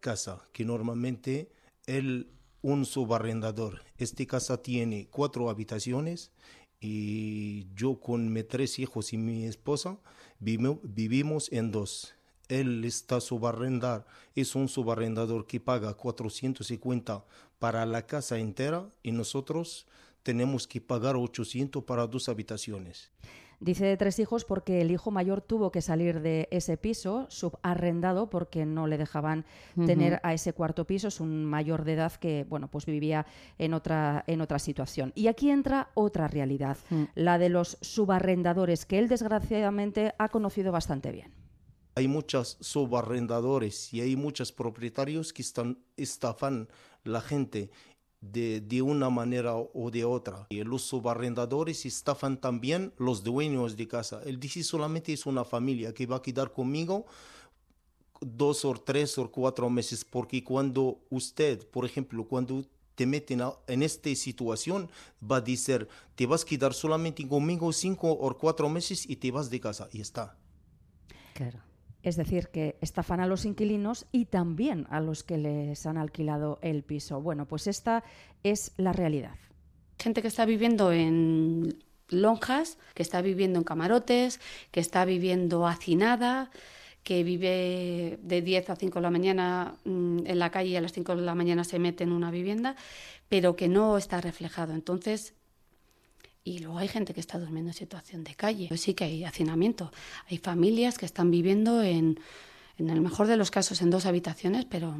casa, 0.00 0.48
que 0.52 0.64
normalmente 0.64 1.52
él 1.86 2.32
un 2.62 2.84
subarrendador. 2.84 3.82
Esta 3.96 4.24
casa 4.26 4.62
tiene 4.62 5.08
cuatro 5.10 5.50
habitaciones 5.50 6.32
y 6.80 7.66
yo 7.74 7.98
con 8.00 8.32
mis 8.32 8.46
tres 8.46 8.78
hijos 8.78 9.12
y 9.12 9.18
mi 9.18 9.44
esposa 9.44 9.98
vivimos 10.38 11.50
en 11.52 11.70
dos. 11.70 12.14
Él 12.48 12.84
está 12.84 13.20
subarrendar, 13.20 14.06
es 14.34 14.54
un 14.54 14.68
subarrendador 14.68 15.46
que 15.46 15.60
paga 15.60 15.94
450 15.94 17.24
para 17.58 17.84
la 17.84 18.06
casa 18.06 18.38
entera 18.38 18.88
y 19.02 19.12
nosotros 19.12 19.86
tenemos 20.22 20.66
que 20.66 20.80
pagar 20.80 21.16
800 21.16 21.84
para 21.84 22.06
dos 22.06 22.28
habitaciones. 22.28 23.10
Dice 23.60 23.86
de 23.86 23.96
tres 23.96 24.20
hijos 24.20 24.44
porque 24.44 24.80
el 24.80 24.92
hijo 24.92 25.10
mayor 25.10 25.40
tuvo 25.40 25.72
que 25.72 25.82
salir 25.82 26.20
de 26.20 26.46
ese 26.52 26.76
piso 26.76 27.26
subarrendado 27.28 28.30
porque 28.30 28.64
no 28.64 28.86
le 28.86 28.98
dejaban 28.98 29.46
tener 29.74 30.20
a 30.22 30.32
ese 30.32 30.52
cuarto 30.52 30.86
piso. 30.86 31.08
Es 31.08 31.18
un 31.18 31.44
mayor 31.44 31.84
de 31.84 31.94
edad 31.94 32.12
que, 32.12 32.46
bueno, 32.48 32.70
pues 32.70 32.86
vivía 32.86 33.26
en 33.58 33.74
otra, 33.74 34.22
en 34.28 34.40
otra 34.40 34.60
situación. 34.60 35.12
Y 35.16 35.26
aquí 35.26 35.50
entra 35.50 35.90
otra 35.94 36.28
realidad, 36.28 36.78
mm. 36.90 37.02
la 37.16 37.38
de 37.38 37.48
los 37.48 37.78
subarrendadores, 37.80 38.86
que 38.86 39.00
él 39.00 39.08
desgraciadamente 39.08 40.14
ha 40.18 40.28
conocido 40.28 40.70
bastante 40.70 41.10
bien. 41.10 41.34
Hay 41.96 42.06
muchos 42.06 42.58
subarrendadores 42.60 43.92
y 43.92 44.00
hay 44.02 44.14
muchos 44.14 44.52
propietarios 44.52 45.32
que 45.32 45.42
están 45.42 45.78
estafan 45.96 46.68
la 47.02 47.20
gente 47.20 47.70
de, 48.20 48.82
una 48.82 49.10
manera 49.10 49.54
o 49.56 49.90
de 49.90 50.04
otra. 50.04 50.46
Y 50.50 50.62
los 50.64 50.82
subarrendadores 50.82 51.86
estafan 51.86 52.40
también 52.40 52.92
los 52.98 53.22
dueños 53.22 53.76
de 53.76 53.88
casa. 53.88 54.20
Él 54.24 54.40
dice 54.40 54.62
solamente 54.62 55.12
es 55.12 55.26
una 55.26 55.44
familia 55.44 55.94
que 55.94 56.06
va 56.06 56.16
a 56.16 56.22
quedar 56.22 56.52
conmigo 56.52 57.06
dos 58.20 58.64
o 58.64 58.74
tres 58.74 59.16
o 59.18 59.30
cuatro 59.30 59.70
meses, 59.70 60.04
porque 60.04 60.42
cuando 60.42 61.00
usted, 61.08 61.66
por 61.68 61.84
ejemplo, 61.84 62.24
cuando 62.26 62.64
te 62.96 63.06
meten 63.06 63.40
en 63.68 63.82
esta 63.84 64.12
situación, 64.16 64.90
va 65.22 65.36
a 65.36 65.40
decir, 65.40 65.88
te 66.16 66.26
vas 66.26 66.42
a 66.42 66.46
quedar 66.46 66.74
solamente 66.74 67.26
conmigo 67.28 67.72
cinco 67.72 68.10
o 68.10 68.36
cuatro 68.36 68.68
meses 68.68 69.08
y 69.08 69.14
te 69.14 69.30
vas 69.30 69.50
de 69.50 69.60
casa. 69.60 69.88
Y 69.92 70.00
está. 70.00 70.36
Claro. 71.34 71.67
Es 72.02 72.16
decir, 72.16 72.48
que 72.48 72.76
estafan 72.80 73.20
a 73.20 73.26
los 73.26 73.44
inquilinos 73.44 74.06
y 74.12 74.26
también 74.26 74.86
a 74.90 75.00
los 75.00 75.24
que 75.24 75.38
les 75.38 75.84
han 75.86 75.98
alquilado 75.98 76.58
el 76.62 76.84
piso. 76.84 77.20
Bueno, 77.20 77.46
pues 77.46 77.66
esta 77.66 78.04
es 78.42 78.72
la 78.76 78.92
realidad. 78.92 79.36
Gente 79.98 80.22
que 80.22 80.28
está 80.28 80.44
viviendo 80.44 80.92
en 80.92 81.82
lonjas, 82.08 82.78
que 82.94 83.02
está 83.02 83.20
viviendo 83.20 83.58
en 83.58 83.64
camarotes, 83.64 84.40
que 84.70 84.80
está 84.80 85.04
viviendo 85.04 85.66
hacinada, 85.66 86.50
que 87.02 87.24
vive 87.24 88.18
de 88.22 88.42
10 88.42 88.70
a 88.70 88.76
5 88.76 88.98
de 88.98 89.02
la 89.02 89.10
mañana 89.10 89.76
mm, 89.84 90.26
en 90.26 90.38
la 90.38 90.50
calle 90.50 90.70
y 90.70 90.76
a 90.76 90.80
las 90.80 90.92
5 90.92 91.16
de 91.16 91.22
la 91.22 91.34
mañana 91.34 91.64
se 91.64 91.78
mete 91.78 92.04
en 92.04 92.12
una 92.12 92.30
vivienda, 92.30 92.76
pero 93.28 93.56
que 93.56 93.68
no 93.68 93.96
está 93.96 94.20
reflejado. 94.20 94.74
Entonces, 94.74 95.34
y 96.44 96.60
luego 96.60 96.78
hay 96.78 96.88
gente 96.88 97.14
que 97.14 97.20
está 97.20 97.38
durmiendo 97.38 97.70
en 97.70 97.74
situación 97.74 98.24
de 98.24 98.34
calle. 98.34 98.68
Pues 98.68 98.80
sí 98.80 98.94
que 98.94 99.04
hay 99.04 99.24
hacinamiento. 99.24 99.92
Hay 100.30 100.38
familias 100.38 100.98
que 100.98 101.06
están 101.06 101.30
viviendo 101.30 101.82
en, 101.82 102.18
en 102.78 102.90
el 102.90 103.00
mejor 103.00 103.26
de 103.26 103.36
los 103.36 103.50
casos, 103.50 103.82
en 103.82 103.90
dos 103.90 104.06
habitaciones, 104.06 104.64
pero 104.64 104.96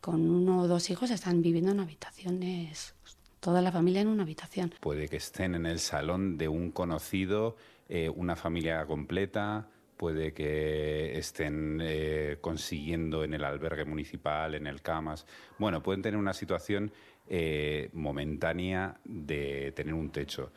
con 0.00 0.28
uno 0.28 0.62
o 0.62 0.68
dos 0.68 0.90
hijos 0.90 1.10
están 1.10 1.42
viviendo 1.42 1.70
en 1.70 1.80
habitaciones, 1.80 2.94
toda 3.40 3.62
la 3.62 3.72
familia 3.72 4.00
en 4.00 4.08
una 4.08 4.24
habitación. 4.24 4.74
Puede 4.80 5.08
que 5.08 5.16
estén 5.16 5.54
en 5.54 5.66
el 5.66 5.78
salón 5.78 6.36
de 6.36 6.48
un 6.48 6.70
conocido, 6.70 7.56
eh, 7.88 8.08
una 8.08 8.36
familia 8.36 8.84
completa, 8.86 9.68
puede 9.96 10.32
que 10.32 11.16
estén 11.16 11.78
eh, 11.80 12.38
consiguiendo 12.40 13.22
en 13.22 13.34
el 13.34 13.44
albergue 13.44 13.84
municipal, 13.84 14.56
en 14.56 14.66
el 14.66 14.82
CAMAS. 14.82 15.26
Bueno, 15.58 15.80
pueden 15.82 16.02
tener 16.02 16.18
una 16.18 16.32
situación 16.32 16.92
eh, 17.28 17.88
momentánea 17.92 18.96
de 19.04 19.72
tener 19.76 19.94
un 19.94 20.10
techo 20.10 20.50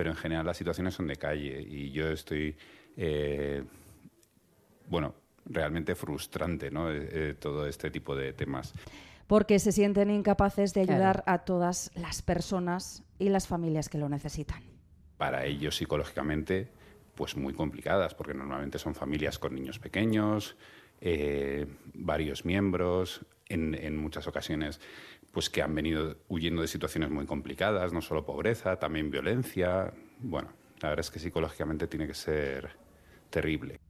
pero 0.00 0.12
en 0.12 0.16
general 0.16 0.46
las 0.46 0.56
situaciones 0.56 0.94
son 0.94 1.08
de 1.08 1.16
calle 1.16 1.60
y 1.60 1.90
yo 1.90 2.08
estoy, 2.08 2.56
eh, 2.96 3.62
bueno, 4.88 5.14
realmente 5.44 5.94
frustrante, 5.94 6.70
¿no? 6.70 6.90
Eh, 6.90 7.08
eh, 7.12 7.34
todo 7.38 7.66
este 7.66 7.90
tipo 7.90 8.16
de 8.16 8.32
temas. 8.32 8.72
Porque 9.26 9.58
se 9.58 9.72
sienten 9.72 10.08
incapaces 10.08 10.72
de 10.72 10.80
ayudar 10.80 11.22
a 11.26 11.40
todas 11.40 11.90
las 11.96 12.22
personas 12.22 13.02
y 13.18 13.28
las 13.28 13.46
familias 13.46 13.90
que 13.90 13.98
lo 13.98 14.08
necesitan. 14.08 14.62
Para 15.18 15.44
ellos 15.44 15.76
psicológicamente, 15.76 16.72
pues 17.14 17.36
muy 17.36 17.52
complicadas, 17.52 18.14
porque 18.14 18.32
normalmente 18.32 18.78
son 18.78 18.94
familias 18.94 19.38
con 19.38 19.54
niños 19.54 19.78
pequeños, 19.78 20.56
varios 21.92 22.46
miembros, 22.46 23.20
en, 23.50 23.74
en 23.74 23.98
muchas 23.98 24.26
ocasiones 24.26 24.80
pues 25.32 25.50
que 25.50 25.62
han 25.62 25.74
venido 25.74 26.16
huyendo 26.28 26.62
de 26.62 26.68
situaciones 26.68 27.10
muy 27.10 27.26
complicadas, 27.26 27.92
no 27.92 28.02
solo 28.02 28.24
pobreza, 28.24 28.78
también 28.78 29.10
violencia. 29.10 29.92
Bueno, 30.18 30.52
la 30.80 30.90
verdad 30.90 31.04
es 31.04 31.10
que 31.10 31.18
psicológicamente 31.18 31.86
tiene 31.86 32.06
que 32.06 32.14
ser 32.14 32.70
terrible 33.30 33.80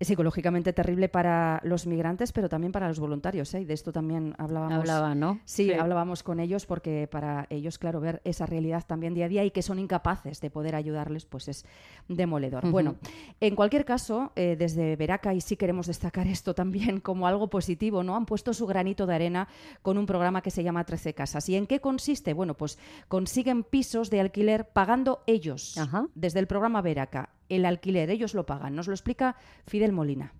psicológicamente 0.00 0.72
terrible 0.72 1.08
para 1.08 1.60
los 1.64 1.86
migrantes, 1.86 2.32
pero 2.32 2.48
también 2.48 2.72
para 2.72 2.88
los 2.88 2.98
voluntarios. 2.98 3.54
¿eh? 3.54 3.64
de 3.64 3.74
esto 3.74 3.92
también 3.92 4.34
hablábamos. 4.38 4.78
Hablaba, 4.78 5.14
¿no? 5.14 5.40
Sí, 5.44 5.72
hablábamos 5.72 6.22
con 6.22 6.40
ellos 6.40 6.66
porque 6.66 7.08
para 7.10 7.46
ellos, 7.50 7.78
claro, 7.78 8.00
ver 8.00 8.20
esa 8.24 8.46
realidad 8.46 8.84
también 8.86 9.14
día 9.14 9.26
a 9.26 9.28
día 9.28 9.44
y 9.44 9.50
que 9.50 9.62
son 9.62 9.78
incapaces 9.78 10.40
de 10.40 10.50
poder 10.50 10.74
ayudarles, 10.74 11.24
pues 11.24 11.48
es 11.48 11.64
demoledor. 12.08 12.68
Bueno, 12.70 12.96
en 13.40 13.54
cualquier 13.54 13.84
caso, 13.84 14.32
eh, 14.36 14.56
desde 14.58 14.96
Veraca, 14.96 15.34
y 15.34 15.40
sí 15.40 15.56
queremos 15.56 15.86
destacar 15.86 16.26
esto 16.28 16.54
también 16.54 17.00
como 17.00 17.26
algo 17.26 17.48
positivo, 17.48 18.02
¿no? 18.02 18.16
Han 18.16 18.26
puesto 18.26 18.52
su 18.52 18.66
granito 18.66 19.06
de 19.06 19.14
arena 19.14 19.48
con 19.82 19.98
un 19.98 20.06
programa 20.06 20.42
que 20.42 20.50
se 20.50 20.62
llama 20.62 20.84
13 20.84 21.14
Casas. 21.14 21.48
¿Y 21.48 21.56
en 21.56 21.66
qué 21.66 21.80
consiste? 21.80 22.32
Bueno, 22.32 22.54
pues 22.54 22.78
consiguen 23.08 23.64
pisos 23.64 24.10
de 24.10 24.20
alquiler 24.20 24.68
pagando 24.68 25.22
ellos 25.26 25.78
desde 26.14 26.40
el 26.40 26.46
programa 26.46 26.82
Veraca 26.82 27.30
el 27.48 27.66
alquiler, 27.66 28.10
ellos 28.10 28.34
lo 28.34 28.46
pagan. 28.46 28.74
Nos 28.74 28.88
lo 28.88 28.94
explica 28.94 29.36
Fidel 29.66 29.92
Molina. 29.92 30.32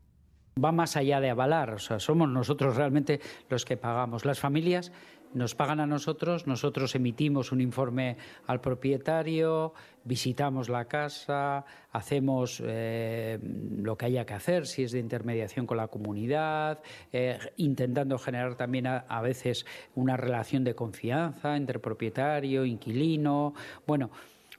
Va 0.62 0.70
más 0.70 0.96
allá 0.96 1.20
de 1.20 1.30
avalar, 1.30 1.80
somos 1.80 2.28
nosotros 2.28 2.76
realmente 2.76 3.20
los 3.48 3.64
que 3.64 3.76
pagamos. 3.76 4.24
Las 4.24 4.38
familias 4.38 4.92
nos 5.34 5.56
pagan 5.56 5.80
a 5.80 5.86
nosotros, 5.86 6.46
nosotros 6.46 6.94
emitimos 6.94 7.50
un 7.50 7.60
informe 7.60 8.16
al 8.46 8.60
propietario, 8.60 9.74
visitamos 10.04 10.68
la 10.68 10.84
casa, 10.84 11.64
hacemos 11.90 12.62
eh, 12.64 13.40
lo 13.42 13.96
que 13.98 14.06
haya 14.06 14.24
que 14.24 14.34
hacer, 14.34 14.66
si 14.68 14.84
es 14.84 14.92
de 14.92 15.00
intermediación 15.00 15.66
con 15.66 15.76
la 15.76 15.88
comunidad, 15.88 16.80
eh, 17.12 17.38
intentando 17.56 18.16
generar 18.16 18.54
también 18.54 18.86
a, 18.86 18.98
a 19.08 19.20
veces 19.22 19.66
una 19.96 20.16
relación 20.16 20.62
de 20.62 20.76
confianza 20.76 21.56
entre 21.56 21.80
propietario, 21.80 22.64
inquilino. 22.64 23.54
Bueno, 23.88 24.12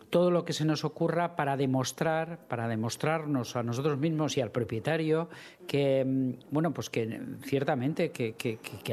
todo 0.10 0.32
lo 0.32 0.46
que 0.46 0.54
se 0.54 0.66
nos 0.66 0.86
ocurra 0.86 1.36
para 1.36 1.58
demostrar, 1.58 2.48
para 2.48 2.68
demostrarnos 2.68 3.56
a 3.56 3.64
nosotros 3.64 3.98
mismos 3.98 4.38
y 4.38 4.42
al 4.42 4.52
propietario 4.52 5.30
que, 5.68 6.04
mm, 6.06 6.52
bueno, 6.52 6.74
pues 6.74 6.90
que 6.90 7.20
ciertamente 7.44 8.12
que, 8.12 8.36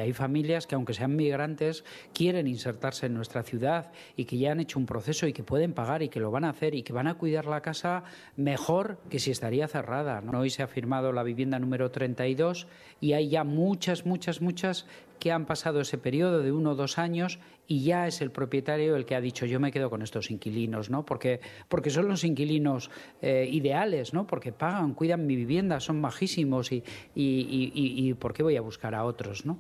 hay 0.00 0.12
familias 0.12 0.66
que 0.66 0.74
aunque 0.74 0.94
sean 0.94 1.16
migrantes 1.16 1.84
quieren 2.14 2.46
insertarse 2.46 3.06
en 3.06 3.14
nuestra 3.14 3.42
ciudad 3.42 3.92
y 4.16 4.24
que 4.24 4.38
ya 4.38 4.52
han 4.52 4.60
hecho 4.60 4.78
un 4.78 4.86
proceso 4.86 5.26
y 5.26 5.32
que 5.32 5.42
pueden 5.42 5.72
pagar 5.72 6.02
y 6.02 6.08
que 6.08 6.20
lo 6.20 6.30
van 6.30 6.44
a 6.44 6.50
hacer 6.50 6.74
y 6.74 6.82
que 6.82 6.92
van 6.92 7.06
a 7.06 7.14
cuidar 7.14 7.46
la 7.46 7.60
casa 7.60 8.04
mejor 8.36 8.98
que 9.10 9.18
si 9.18 9.30
estaría 9.30 9.68
cerrada. 9.68 10.22
Hoy 10.34 10.50
se 10.50 10.62
ha 10.62 10.66
firmado 10.66 11.12
la 11.12 11.22
vivienda 11.22 11.58
número 11.58 11.90
32 11.90 12.66
y 13.00 13.12
hay 13.12 13.28
ya 13.28 13.44
muchas, 13.44 14.06
muchas, 14.06 14.40
muchas 14.40 14.86
que 15.22 15.30
han 15.30 15.46
pasado 15.46 15.80
ese 15.80 15.98
periodo 15.98 16.42
de 16.42 16.50
uno 16.50 16.72
o 16.72 16.74
dos 16.74 16.98
años 16.98 17.38
y 17.68 17.84
ya 17.84 18.08
es 18.08 18.20
el 18.22 18.32
propietario 18.32 18.96
el 18.96 19.04
que 19.04 19.14
ha 19.14 19.20
dicho 19.20 19.46
yo 19.46 19.60
me 19.60 19.70
quedo 19.70 19.88
con 19.88 20.02
estos 20.02 20.32
inquilinos, 20.32 20.90
¿no? 20.90 21.04
Porque, 21.04 21.38
porque 21.68 21.90
son 21.90 22.08
los 22.08 22.24
inquilinos 22.24 22.90
eh, 23.20 23.48
ideales, 23.48 24.14
¿no? 24.14 24.26
Porque 24.26 24.50
pagan, 24.50 24.94
cuidan 24.94 25.24
mi 25.24 25.36
vivienda, 25.36 25.78
son 25.78 26.00
majísimos 26.00 26.72
y, 26.72 26.82
y, 27.14 27.70
y, 27.72 28.08
y 28.08 28.14
¿por 28.14 28.32
qué 28.32 28.42
voy 28.42 28.56
a 28.56 28.62
buscar 28.62 28.96
a 28.96 29.04
otros, 29.04 29.46
¿no? 29.46 29.58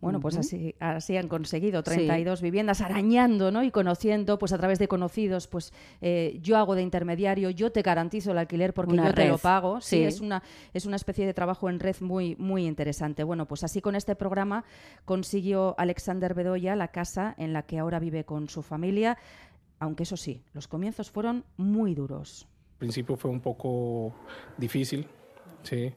Bueno, 0.00 0.20
pues 0.20 0.36
así, 0.36 0.76
así 0.78 1.16
han 1.16 1.26
conseguido 1.26 1.82
32 1.82 2.38
sí. 2.38 2.44
viviendas, 2.44 2.80
arañando 2.80 3.50
¿no? 3.50 3.64
y 3.64 3.70
conociendo, 3.72 4.38
pues 4.38 4.52
a 4.52 4.58
través 4.58 4.78
de 4.78 4.86
conocidos, 4.86 5.48
pues 5.48 5.72
eh, 6.00 6.38
yo 6.40 6.56
hago 6.56 6.76
de 6.76 6.82
intermediario, 6.82 7.50
yo 7.50 7.72
te 7.72 7.82
garantizo 7.82 8.30
el 8.30 8.38
alquiler 8.38 8.74
porque 8.74 8.92
una 8.92 9.06
yo 9.06 9.12
red. 9.12 9.24
te 9.24 9.28
lo 9.28 9.38
pago. 9.38 9.80
Sí, 9.80 9.96
sí, 9.96 10.04
es, 10.04 10.20
una, 10.20 10.42
es 10.72 10.86
una 10.86 10.96
especie 10.96 11.26
de 11.26 11.34
trabajo 11.34 11.68
en 11.68 11.80
red 11.80 11.96
muy, 12.00 12.36
muy 12.36 12.66
interesante. 12.66 13.24
Bueno, 13.24 13.46
pues 13.46 13.64
así 13.64 13.80
con 13.80 13.96
este 13.96 14.14
programa 14.14 14.64
consiguió 15.04 15.74
Alexander 15.78 16.32
Bedoya 16.32 16.76
la 16.76 16.88
casa 16.88 17.34
en 17.36 17.52
la 17.52 17.62
que 17.62 17.78
ahora 17.78 17.98
vive 17.98 18.24
con 18.24 18.48
su 18.48 18.62
familia, 18.62 19.18
aunque 19.80 20.04
eso 20.04 20.16
sí, 20.16 20.42
los 20.52 20.68
comienzos 20.68 21.10
fueron 21.10 21.44
muy 21.56 21.94
duros. 21.94 22.46
Al 22.74 22.78
principio 22.78 23.16
fue 23.16 23.32
un 23.32 23.40
poco 23.40 24.14
difícil, 24.56 25.08
sí 25.64 25.92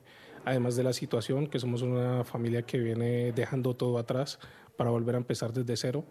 además 0.45 0.75
de 0.75 0.83
la 0.83 0.93
situación, 0.93 1.47
que 1.47 1.59
somos 1.59 1.81
una 1.81 2.23
familia 2.23 2.63
que 2.63 2.79
viene 2.79 3.31
dejando 3.31 3.75
todo 3.75 3.97
atrás 3.97 4.39
para 4.77 4.89
volver 4.89 5.15
a 5.15 5.17
empezar 5.19 5.53
desde 5.53 5.77
cero. 5.77 6.03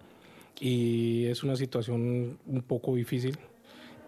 Y 0.61 1.27
es 1.27 1.43
una 1.43 1.57
situación 1.57 2.39
un 2.47 2.63
poco 2.63 2.95
difícil 2.95 3.39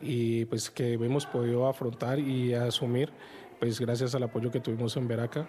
y 0.00 0.44
pues 0.46 0.70
que 0.70 0.94
hemos 0.94 1.26
podido 1.26 1.68
afrontar 1.68 2.18
y 2.18 2.54
asumir 2.54 3.10
pues 3.60 3.78
gracias 3.78 4.14
al 4.16 4.24
apoyo 4.24 4.50
que 4.50 4.58
tuvimos 4.58 4.96
en 4.96 5.06
Veraca, 5.06 5.48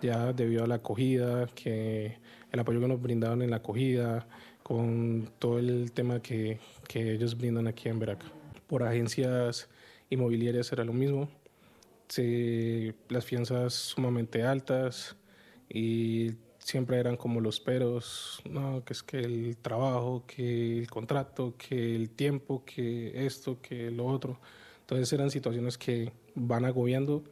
ya 0.00 0.32
debido 0.32 0.64
a 0.64 0.66
la 0.66 0.76
acogida, 0.76 1.46
que 1.54 2.16
el 2.50 2.60
apoyo 2.60 2.80
que 2.80 2.88
nos 2.88 3.02
brindaban 3.02 3.42
en 3.42 3.50
la 3.50 3.56
acogida, 3.56 4.26
con 4.62 5.28
todo 5.38 5.58
el 5.58 5.92
tema 5.92 6.22
que, 6.22 6.58
que 6.88 7.12
ellos 7.12 7.36
brindan 7.36 7.66
aquí 7.66 7.90
en 7.90 7.98
Veraca. 7.98 8.24
Por 8.66 8.82
agencias 8.84 9.68
inmobiliarias 10.08 10.72
era 10.72 10.82
lo 10.82 10.94
mismo 10.94 11.28
sí, 12.12 12.92
las 13.08 13.24
fianzas 13.24 13.72
sumamente 13.72 14.42
altas 14.42 15.16
y 15.70 16.32
siempre 16.58 16.98
eran 16.98 17.16
como 17.16 17.40
los 17.40 17.58
peros, 17.58 18.42
no, 18.44 18.84
que 18.84 18.92
es 18.92 19.02
que 19.02 19.20
el 19.20 19.56
trabajo, 19.56 20.24
que 20.26 20.78
el 20.80 20.90
contrato, 20.90 21.54
que 21.56 21.96
el 21.96 22.10
tiempo, 22.10 22.64
que 22.66 23.24
esto, 23.26 23.62
que 23.62 23.90
lo 23.90 24.06
otro. 24.06 24.38
Entonces 24.80 25.10
eran 25.14 25.30
situaciones 25.30 25.78
que 25.78 26.12
van 26.34 26.66
agobiando 26.66 27.24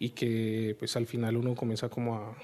y 0.00 0.10
que 0.10 0.74
pues 0.80 0.96
al 0.96 1.06
final 1.06 1.36
uno 1.36 1.54
comienza 1.54 1.88
como 1.88 2.16
a, 2.16 2.36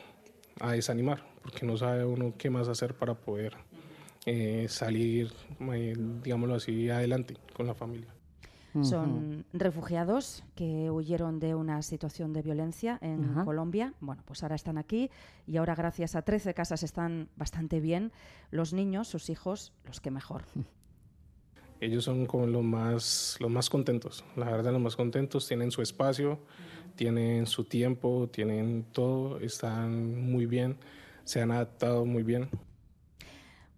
a 0.60 0.72
desanimar, 0.72 1.26
porque 1.42 1.66
no 1.66 1.76
sabe 1.76 2.04
uno 2.04 2.34
qué 2.38 2.50
más 2.50 2.68
hacer 2.68 2.94
para 2.94 3.14
poder 3.14 3.56
eh, 4.26 4.66
salir, 4.68 5.32
eh, 5.72 5.94
digámoslo 6.22 6.54
así, 6.54 6.88
adelante 6.88 7.34
con 7.52 7.66
la 7.66 7.74
familia. 7.74 8.14
Son 8.82 9.44
refugiados 9.52 10.44
que 10.54 10.90
huyeron 10.90 11.40
de 11.40 11.54
una 11.54 11.82
situación 11.82 12.32
de 12.32 12.42
violencia 12.42 12.98
en 13.00 13.30
Ajá. 13.30 13.44
Colombia. 13.44 13.94
Bueno, 14.00 14.22
pues 14.24 14.42
ahora 14.42 14.54
están 14.54 14.78
aquí 14.78 15.10
y 15.46 15.56
ahora 15.56 15.74
gracias 15.74 16.14
a 16.14 16.22
13 16.22 16.54
casas 16.54 16.82
están 16.82 17.28
bastante 17.36 17.80
bien. 17.80 18.12
Los 18.50 18.72
niños, 18.72 19.08
sus 19.08 19.28
hijos, 19.28 19.72
los 19.84 20.00
que 20.00 20.10
mejor. 20.10 20.44
Ellos 21.80 22.04
son 22.04 22.26
como 22.26 22.46
los 22.46 22.62
más, 22.62 23.38
los 23.40 23.50
más 23.50 23.70
contentos, 23.70 24.22
la 24.36 24.44
verdad 24.50 24.70
los 24.70 24.82
más 24.82 24.96
contentos, 24.96 25.48
tienen 25.48 25.70
su 25.70 25.80
espacio, 25.80 26.38
tienen 26.94 27.46
su 27.46 27.64
tiempo, 27.64 28.28
tienen 28.30 28.84
todo, 28.92 29.40
están 29.40 30.20
muy 30.30 30.44
bien, 30.44 30.76
se 31.24 31.40
han 31.40 31.50
adaptado 31.50 32.04
muy 32.04 32.22
bien. 32.22 32.50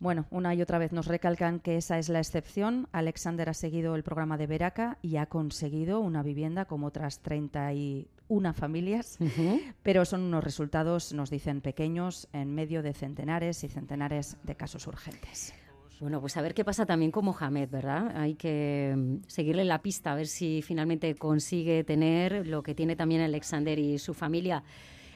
Bueno, 0.03 0.27
una 0.33 0.53
y 0.53 0.61
otra 0.61 0.79
vez 0.79 0.91
nos 0.91 1.07
recalcan 1.07 1.61
que 1.61 1.77
esa 1.77 1.97
es 1.97 2.09
la 2.09 2.19
excepción. 2.19 2.89
Alexander 2.91 3.49
ha 3.49 3.55
seguido 3.55 3.95
el 3.95 4.03
programa 4.03 4.37
de 4.37 4.49
Veraca 4.49 4.99
y 5.01 5.17
ha 5.17 5.27
conseguido 5.27 6.01
una 6.01 6.25
vivienda 6.25 6.65
como 6.65 6.89
otras 6.89 7.21
31 7.21 8.53
familias, 8.53 9.17
uh 9.21 9.27
-huh. 9.27 9.75
pero 9.85 10.05
son 10.05 10.23
unos 10.23 10.43
resultados, 10.43 11.13
nos 11.13 11.31
dicen, 11.31 11.61
pequeños 11.61 12.29
en 12.33 12.53
medio 12.53 12.83
de 12.83 12.95
centenares 12.95 13.63
y 13.63 13.69
centenares 13.69 14.39
de 14.43 14.57
casos 14.57 14.89
urgentes. 14.89 15.55
Bueno, 16.01 16.21
pues 16.21 16.37
a 16.37 16.43
ver 16.43 16.53
qué 16.53 16.65
pasa 16.65 16.85
también 16.85 17.13
con 17.13 17.25
Mohamed, 17.25 17.71
¿verdad? 17.71 18.17
Hay 18.17 18.35
que 18.35 18.93
mm, 18.97 19.29
seguirle 19.29 19.65
la 19.65 19.83
pista, 19.83 20.11
a 20.11 20.17
ver 20.17 20.27
si 20.27 20.63
finalmente 20.63 21.15
consigue 21.15 21.85
tener 21.85 22.45
lo 22.49 22.65
que 22.65 22.75
tiene 22.75 22.97
también 22.97 23.21
Alexander 23.21 23.79
y 23.79 23.99
su 23.99 24.15
familia. 24.15 24.65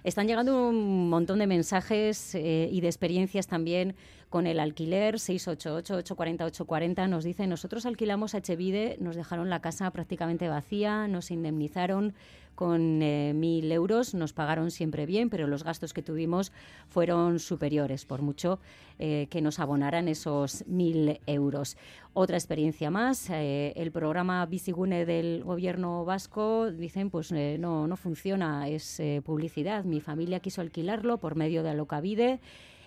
Están 0.07 0.29
llegando 0.29 0.69
un 0.69 1.11
montón 1.11 1.40
de 1.40 1.49
mensajes 1.49 2.37
eh, 2.37 2.69
y 2.71 2.81
de 2.81 2.87
experiencias 2.87 3.49
también 3.49 3.97
con 4.29 4.47
el 4.47 4.61
alquiler 4.61 5.16
688-840-840. 5.16 7.09
Nos 7.09 7.25
dice, 7.25 7.49
nosotros 7.49 7.87
alquilamos 7.87 8.33
a 8.33 8.38
Echevide, 8.38 8.99
nos 9.01 9.16
dejaron 9.16 9.51
la 9.51 9.61
casa 9.61 9.90
prácticamente 9.90 10.49
vacía, 10.49 11.09
nos 11.09 11.33
indemnizaron 11.33 12.14
con 12.57 13.01
eh, 13.03 13.33
mil 13.33 13.71
euros, 13.71 14.14
nos 14.14 14.33
pagaron 14.33 14.73
siempre 14.73 15.07
bien, 15.07 15.31
pero 15.31 15.47
los 15.47 15.62
gastos 15.62 15.92
que 15.92 16.03
tuvimos 16.03 16.51
fueron 16.88 17.38
superiores, 17.38 18.05
por 18.05 18.23
mucho 18.23 18.59
eh, 18.99 19.27
que 19.31 19.42
nos 19.42 19.59
abonaran 19.61 20.09
esos 20.09 20.66
mil 20.66 21.21
euros. 21.27 21.77
Otra 22.14 22.38
experiencia 22.38 22.90
más, 22.90 23.29
eh, 23.29 23.75
el 23.77 23.92
programa 23.92 24.45
Bisigune 24.47 25.05
del 25.05 25.45
gobierno 25.45 26.07
vasco, 26.07 26.73
dicen, 26.73 27.11
pues 27.11 27.31
eh, 27.31 27.59
no, 27.61 27.87
no 27.87 27.97
funciona, 27.97 28.69
es 28.69 29.01
publicidad. 29.23 29.85
Mi 29.85 30.01
familia 30.01 30.40
quiso 30.40 30.62
alquilarlo 30.62 31.19
por 31.19 31.37
medio 31.37 31.62
de 31.62 31.71
Alocavide 31.71 32.40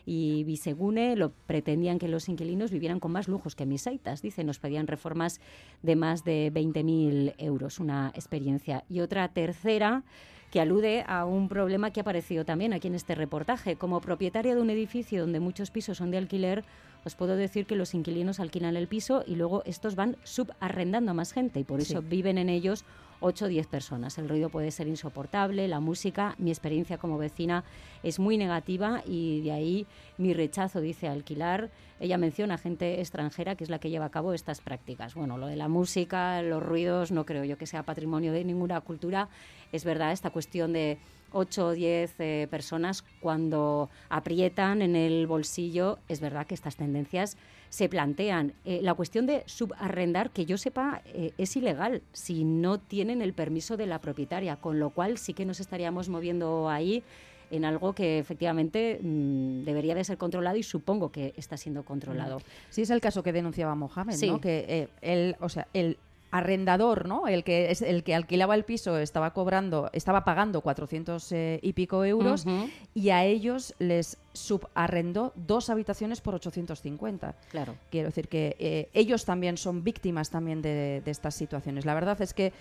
y 0.05 0.43
Bisegune 0.43 1.15
lo 1.15 1.31
pretendían 1.31 1.99
que 1.99 2.07
los 2.07 2.29
inquilinos 2.29 2.71
vivieran 2.71 2.99
con 2.99 3.11
más 3.11 3.27
lujos 3.27 3.55
que 3.55 3.65
mis 3.65 3.87
aitas. 3.87 4.21
Dice, 4.21 4.43
nos 4.43 4.59
pedían 4.59 4.87
reformas 4.87 5.39
de 5.81 5.95
más 5.95 6.23
de 6.23 6.51
20.000 6.53 7.35
euros, 7.37 7.79
una 7.79 8.11
experiencia. 8.15 8.83
Y 8.89 9.01
otra 9.01 9.27
tercera 9.29 10.03
que 10.51 10.59
alude 10.59 11.03
a 11.07 11.25
un 11.25 11.47
problema 11.47 11.91
que 11.91 11.99
ha 11.99 12.01
aparecido 12.01 12.43
también 12.43 12.73
aquí 12.73 12.87
en 12.87 12.95
este 12.95 13.15
reportaje. 13.15 13.75
Como 13.75 14.01
propietaria 14.01 14.55
de 14.55 14.61
un 14.61 14.69
edificio 14.69 15.21
donde 15.21 15.39
muchos 15.39 15.71
pisos 15.71 15.97
son 15.97 16.11
de 16.11 16.17
alquiler, 16.17 16.63
os 17.05 17.15
puedo 17.15 17.35
decir 17.35 17.65
que 17.65 17.75
los 17.75 17.93
inquilinos 17.93 18.39
alquilan 18.39 18.75
el 18.75 18.87
piso 18.87 19.23
y 19.25 19.35
luego 19.35 19.63
estos 19.65 19.95
van 19.95 20.17
subarrendando 20.23 21.11
a 21.11 21.13
más 21.13 21.33
gente 21.33 21.59
y 21.59 21.63
por 21.63 21.79
eso 21.79 22.01
viven 22.01 22.37
en 22.37 22.49
ellos 22.49 22.83
8 23.19 23.45
o 23.45 23.47
10 23.47 23.67
personas. 23.67 24.17
El 24.17 24.29
ruido 24.29 24.49
puede 24.49 24.71
ser 24.71 24.87
insoportable, 24.87 25.67
la 25.67 25.79
música, 25.79 26.35
mi 26.37 26.51
experiencia 26.51 26.97
como 26.97 27.17
vecina 27.17 27.63
es 28.03 28.19
muy 28.19 28.37
negativa 28.37 29.03
y 29.05 29.41
de 29.41 29.51
ahí 29.51 29.87
mi 30.17 30.33
rechazo, 30.33 30.81
dice, 30.81 31.07
alquilar. 31.07 31.69
Ella 31.99 32.17
menciona 32.17 32.57
gente 32.57 32.99
extranjera 32.99 33.55
que 33.55 33.63
es 33.63 33.69
la 33.69 33.79
que 33.79 33.89
lleva 33.89 34.05
a 34.05 34.11
cabo 34.11 34.33
estas 34.33 34.61
prácticas. 34.61 35.15
Bueno, 35.15 35.37
lo 35.37 35.47
de 35.47 35.55
la 35.55 35.67
música, 35.67 36.41
los 36.41 36.63
ruidos, 36.63 37.11
no 37.11 37.25
creo 37.25 37.43
yo 37.43 37.57
que 37.57 37.67
sea 37.67 37.83
patrimonio 37.83 38.31
de 38.31 38.43
ninguna 38.45 38.79
cultura. 38.81 39.29
Es 39.71 39.83
verdad 39.83 40.11
esta 40.11 40.29
cuestión 40.29 40.73
de 40.73 40.97
8 41.31 41.67
o 41.67 41.71
10 41.71 42.15
eh, 42.19 42.47
personas 42.49 43.03
cuando 43.21 43.89
aprietan 44.09 44.81
en 44.81 44.95
el 44.95 45.27
bolsillo, 45.27 45.99
es 46.07 46.19
verdad 46.19 46.47
que 46.47 46.55
estas 46.55 46.75
tendencias 46.75 47.37
se 47.69 47.87
plantean. 47.87 48.53
Eh, 48.65 48.79
la 48.81 48.93
cuestión 48.93 49.25
de 49.25 49.43
subarrendar, 49.45 50.31
que 50.31 50.45
yo 50.45 50.57
sepa, 50.57 51.01
eh, 51.05 51.31
es 51.37 51.55
ilegal 51.55 52.01
si 52.13 52.43
no 52.43 52.79
tienen 52.79 53.21
el 53.21 53.33
permiso 53.33 53.77
de 53.77 53.85
la 53.85 53.99
propietaria, 53.99 54.55
con 54.55 54.79
lo 54.79 54.89
cual 54.89 55.17
sí 55.17 55.33
que 55.33 55.45
nos 55.45 55.59
estaríamos 55.59 56.09
moviendo 56.09 56.69
ahí 56.69 57.03
en 57.51 57.65
algo 57.65 57.93
que 57.93 58.19
efectivamente 58.19 58.99
mmm, 59.01 59.63
debería 59.63 59.95
de 59.95 60.03
ser 60.03 60.17
controlado 60.17 60.57
y 60.57 60.63
supongo 60.63 61.11
que 61.11 61.33
está 61.35 61.57
siendo 61.57 61.83
controlado. 61.83 62.41
Sí, 62.69 62.83
es 62.83 62.89
el 62.89 63.01
caso 63.01 63.23
que 63.23 63.33
denunciaba 63.33 63.75
Mohamed, 63.75 64.13
sí. 64.13 64.27
¿no? 64.27 64.39
que 64.39 64.65
eh, 64.67 64.87
él, 65.01 65.35
o 65.39 65.49
sea, 65.49 65.67
él 65.73 65.97
arrendador, 66.31 67.07
¿no? 67.07 67.27
El 67.27 67.43
que 67.43 67.71
es 67.71 67.81
el 67.81 68.03
que 68.03 68.13
alquilaba 68.13 68.55
el 68.55 68.63
piso 68.63 68.97
estaba 68.97 69.33
cobrando, 69.33 69.89
estaba 69.93 70.23
pagando 70.23 70.61
400 70.61 71.31
eh, 71.31 71.59
y 71.61 71.73
pico 71.73 72.05
euros 72.05 72.45
y 72.93 73.09
a 73.09 73.25
ellos 73.25 73.73
les 73.79 74.17
subarrendó 74.33 75.33
dos 75.35 75.69
habitaciones 75.69 76.21
por 76.21 76.35
850. 76.35 77.35
Claro. 77.49 77.75
Quiero 77.89 78.09
decir 78.09 78.27
que 78.27 78.55
eh, 78.59 78.89
ellos 78.93 79.25
también 79.25 79.57
son 79.57 79.83
víctimas 79.83 80.29
también 80.29 80.61
de, 80.61 81.01
de 81.03 81.11
estas 81.11 81.35
situaciones. 81.35 81.85
La 81.85 81.95
verdad 81.95 82.21
es 82.21 82.33
que 82.33 82.53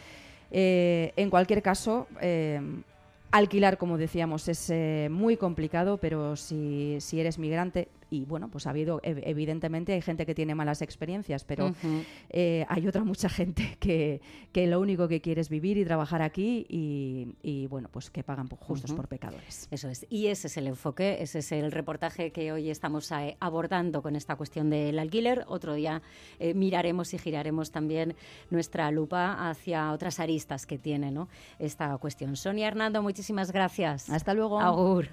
eh, 0.50 1.12
en 1.16 1.28
cualquier 1.28 1.62
caso 1.62 2.06
alquilar, 3.30 3.76
como 3.76 3.98
decíamos, 3.98 4.48
es 4.48 4.72
muy 5.10 5.36
complicado, 5.36 5.98
pero 5.98 6.36
si, 6.36 6.96
si 7.00 7.20
eres 7.20 7.38
migrante 7.38 7.88
y 8.10 8.24
bueno, 8.24 8.48
pues 8.50 8.66
ha 8.66 8.70
habido 8.70 9.00
ev- 9.02 9.22
evidentemente 9.24 9.92
hay 9.92 10.02
gente 10.02 10.24
que 10.26 10.34
tiene 10.34 10.54
malas 10.54 10.82
experiencias, 10.82 11.44
pero 11.44 11.74
eh, 12.30 12.64
hay 12.68 12.86
otra 12.88 13.04
mucha 13.04 13.28
gente 13.28 13.76
que, 13.80 14.20
que 14.52 14.66
lo 14.66 14.80
único 14.80 15.08
que 15.08 15.20
quiere 15.20 15.40
es 15.40 15.48
vivir 15.48 15.76
y 15.78 15.84
trabajar 15.84 16.22
aquí 16.22 16.66
y, 16.68 17.34
y, 17.42 17.66
bueno, 17.66 17.88
pues 17.90 18.10
que 18.10 18.22
pagan 18.22 18.48
por 18.48 18.58
justos 18.58 18.92
por 18.92 19.08
pecadores. 19.08 19.68
Eso 19.70 19.88
es. 19.88 20.06
Y 20.10 20.26
ese 20.28 20.46
es 20.48 20.56
el 20.56 20.66
enfoque, 20.66 21.18
ese 21.20 21.40
es 21.40 21.52
el 21.52 21.72
reportaje 21.72 22.32
que 22.32 22.52
hoy 22.52 22.70
estamos 22.70 23.10
eh, 23.12 23.36
abordando 23.40 24.02
con 24.02 24.16
esta 24.16 24.36
cuestión 24.36 24.70
del 24.70 24.98
alquiler. 24.98 25.44
Otro 25.48 25.74
día 25.74 26.02
eh, 26.38 26.54
miraremos 26.54 27.14
y 27.14 27.18
giraremos 27.18 27.70
también 27.70 28.14
nuestra 28.50 28.90
lupa 28.90 29.48
hacia 29.50 29.92
otras 29.92 30.20
aristas 30.20 30.66
que 30.66 30.78
tiene 30.78 31.10
¿no? 31.10 31.28
esta 31.58 31.96
cuestión. 31.98 32.36
Sonia 32.36 32.68
Hernando, 32.68 33.02
muchísimas 33.02 33.52
gracias. 33.52 34.08
Hasta 34.10 34.34
luego. 34.34 34.60
Agur. 34.60 35.08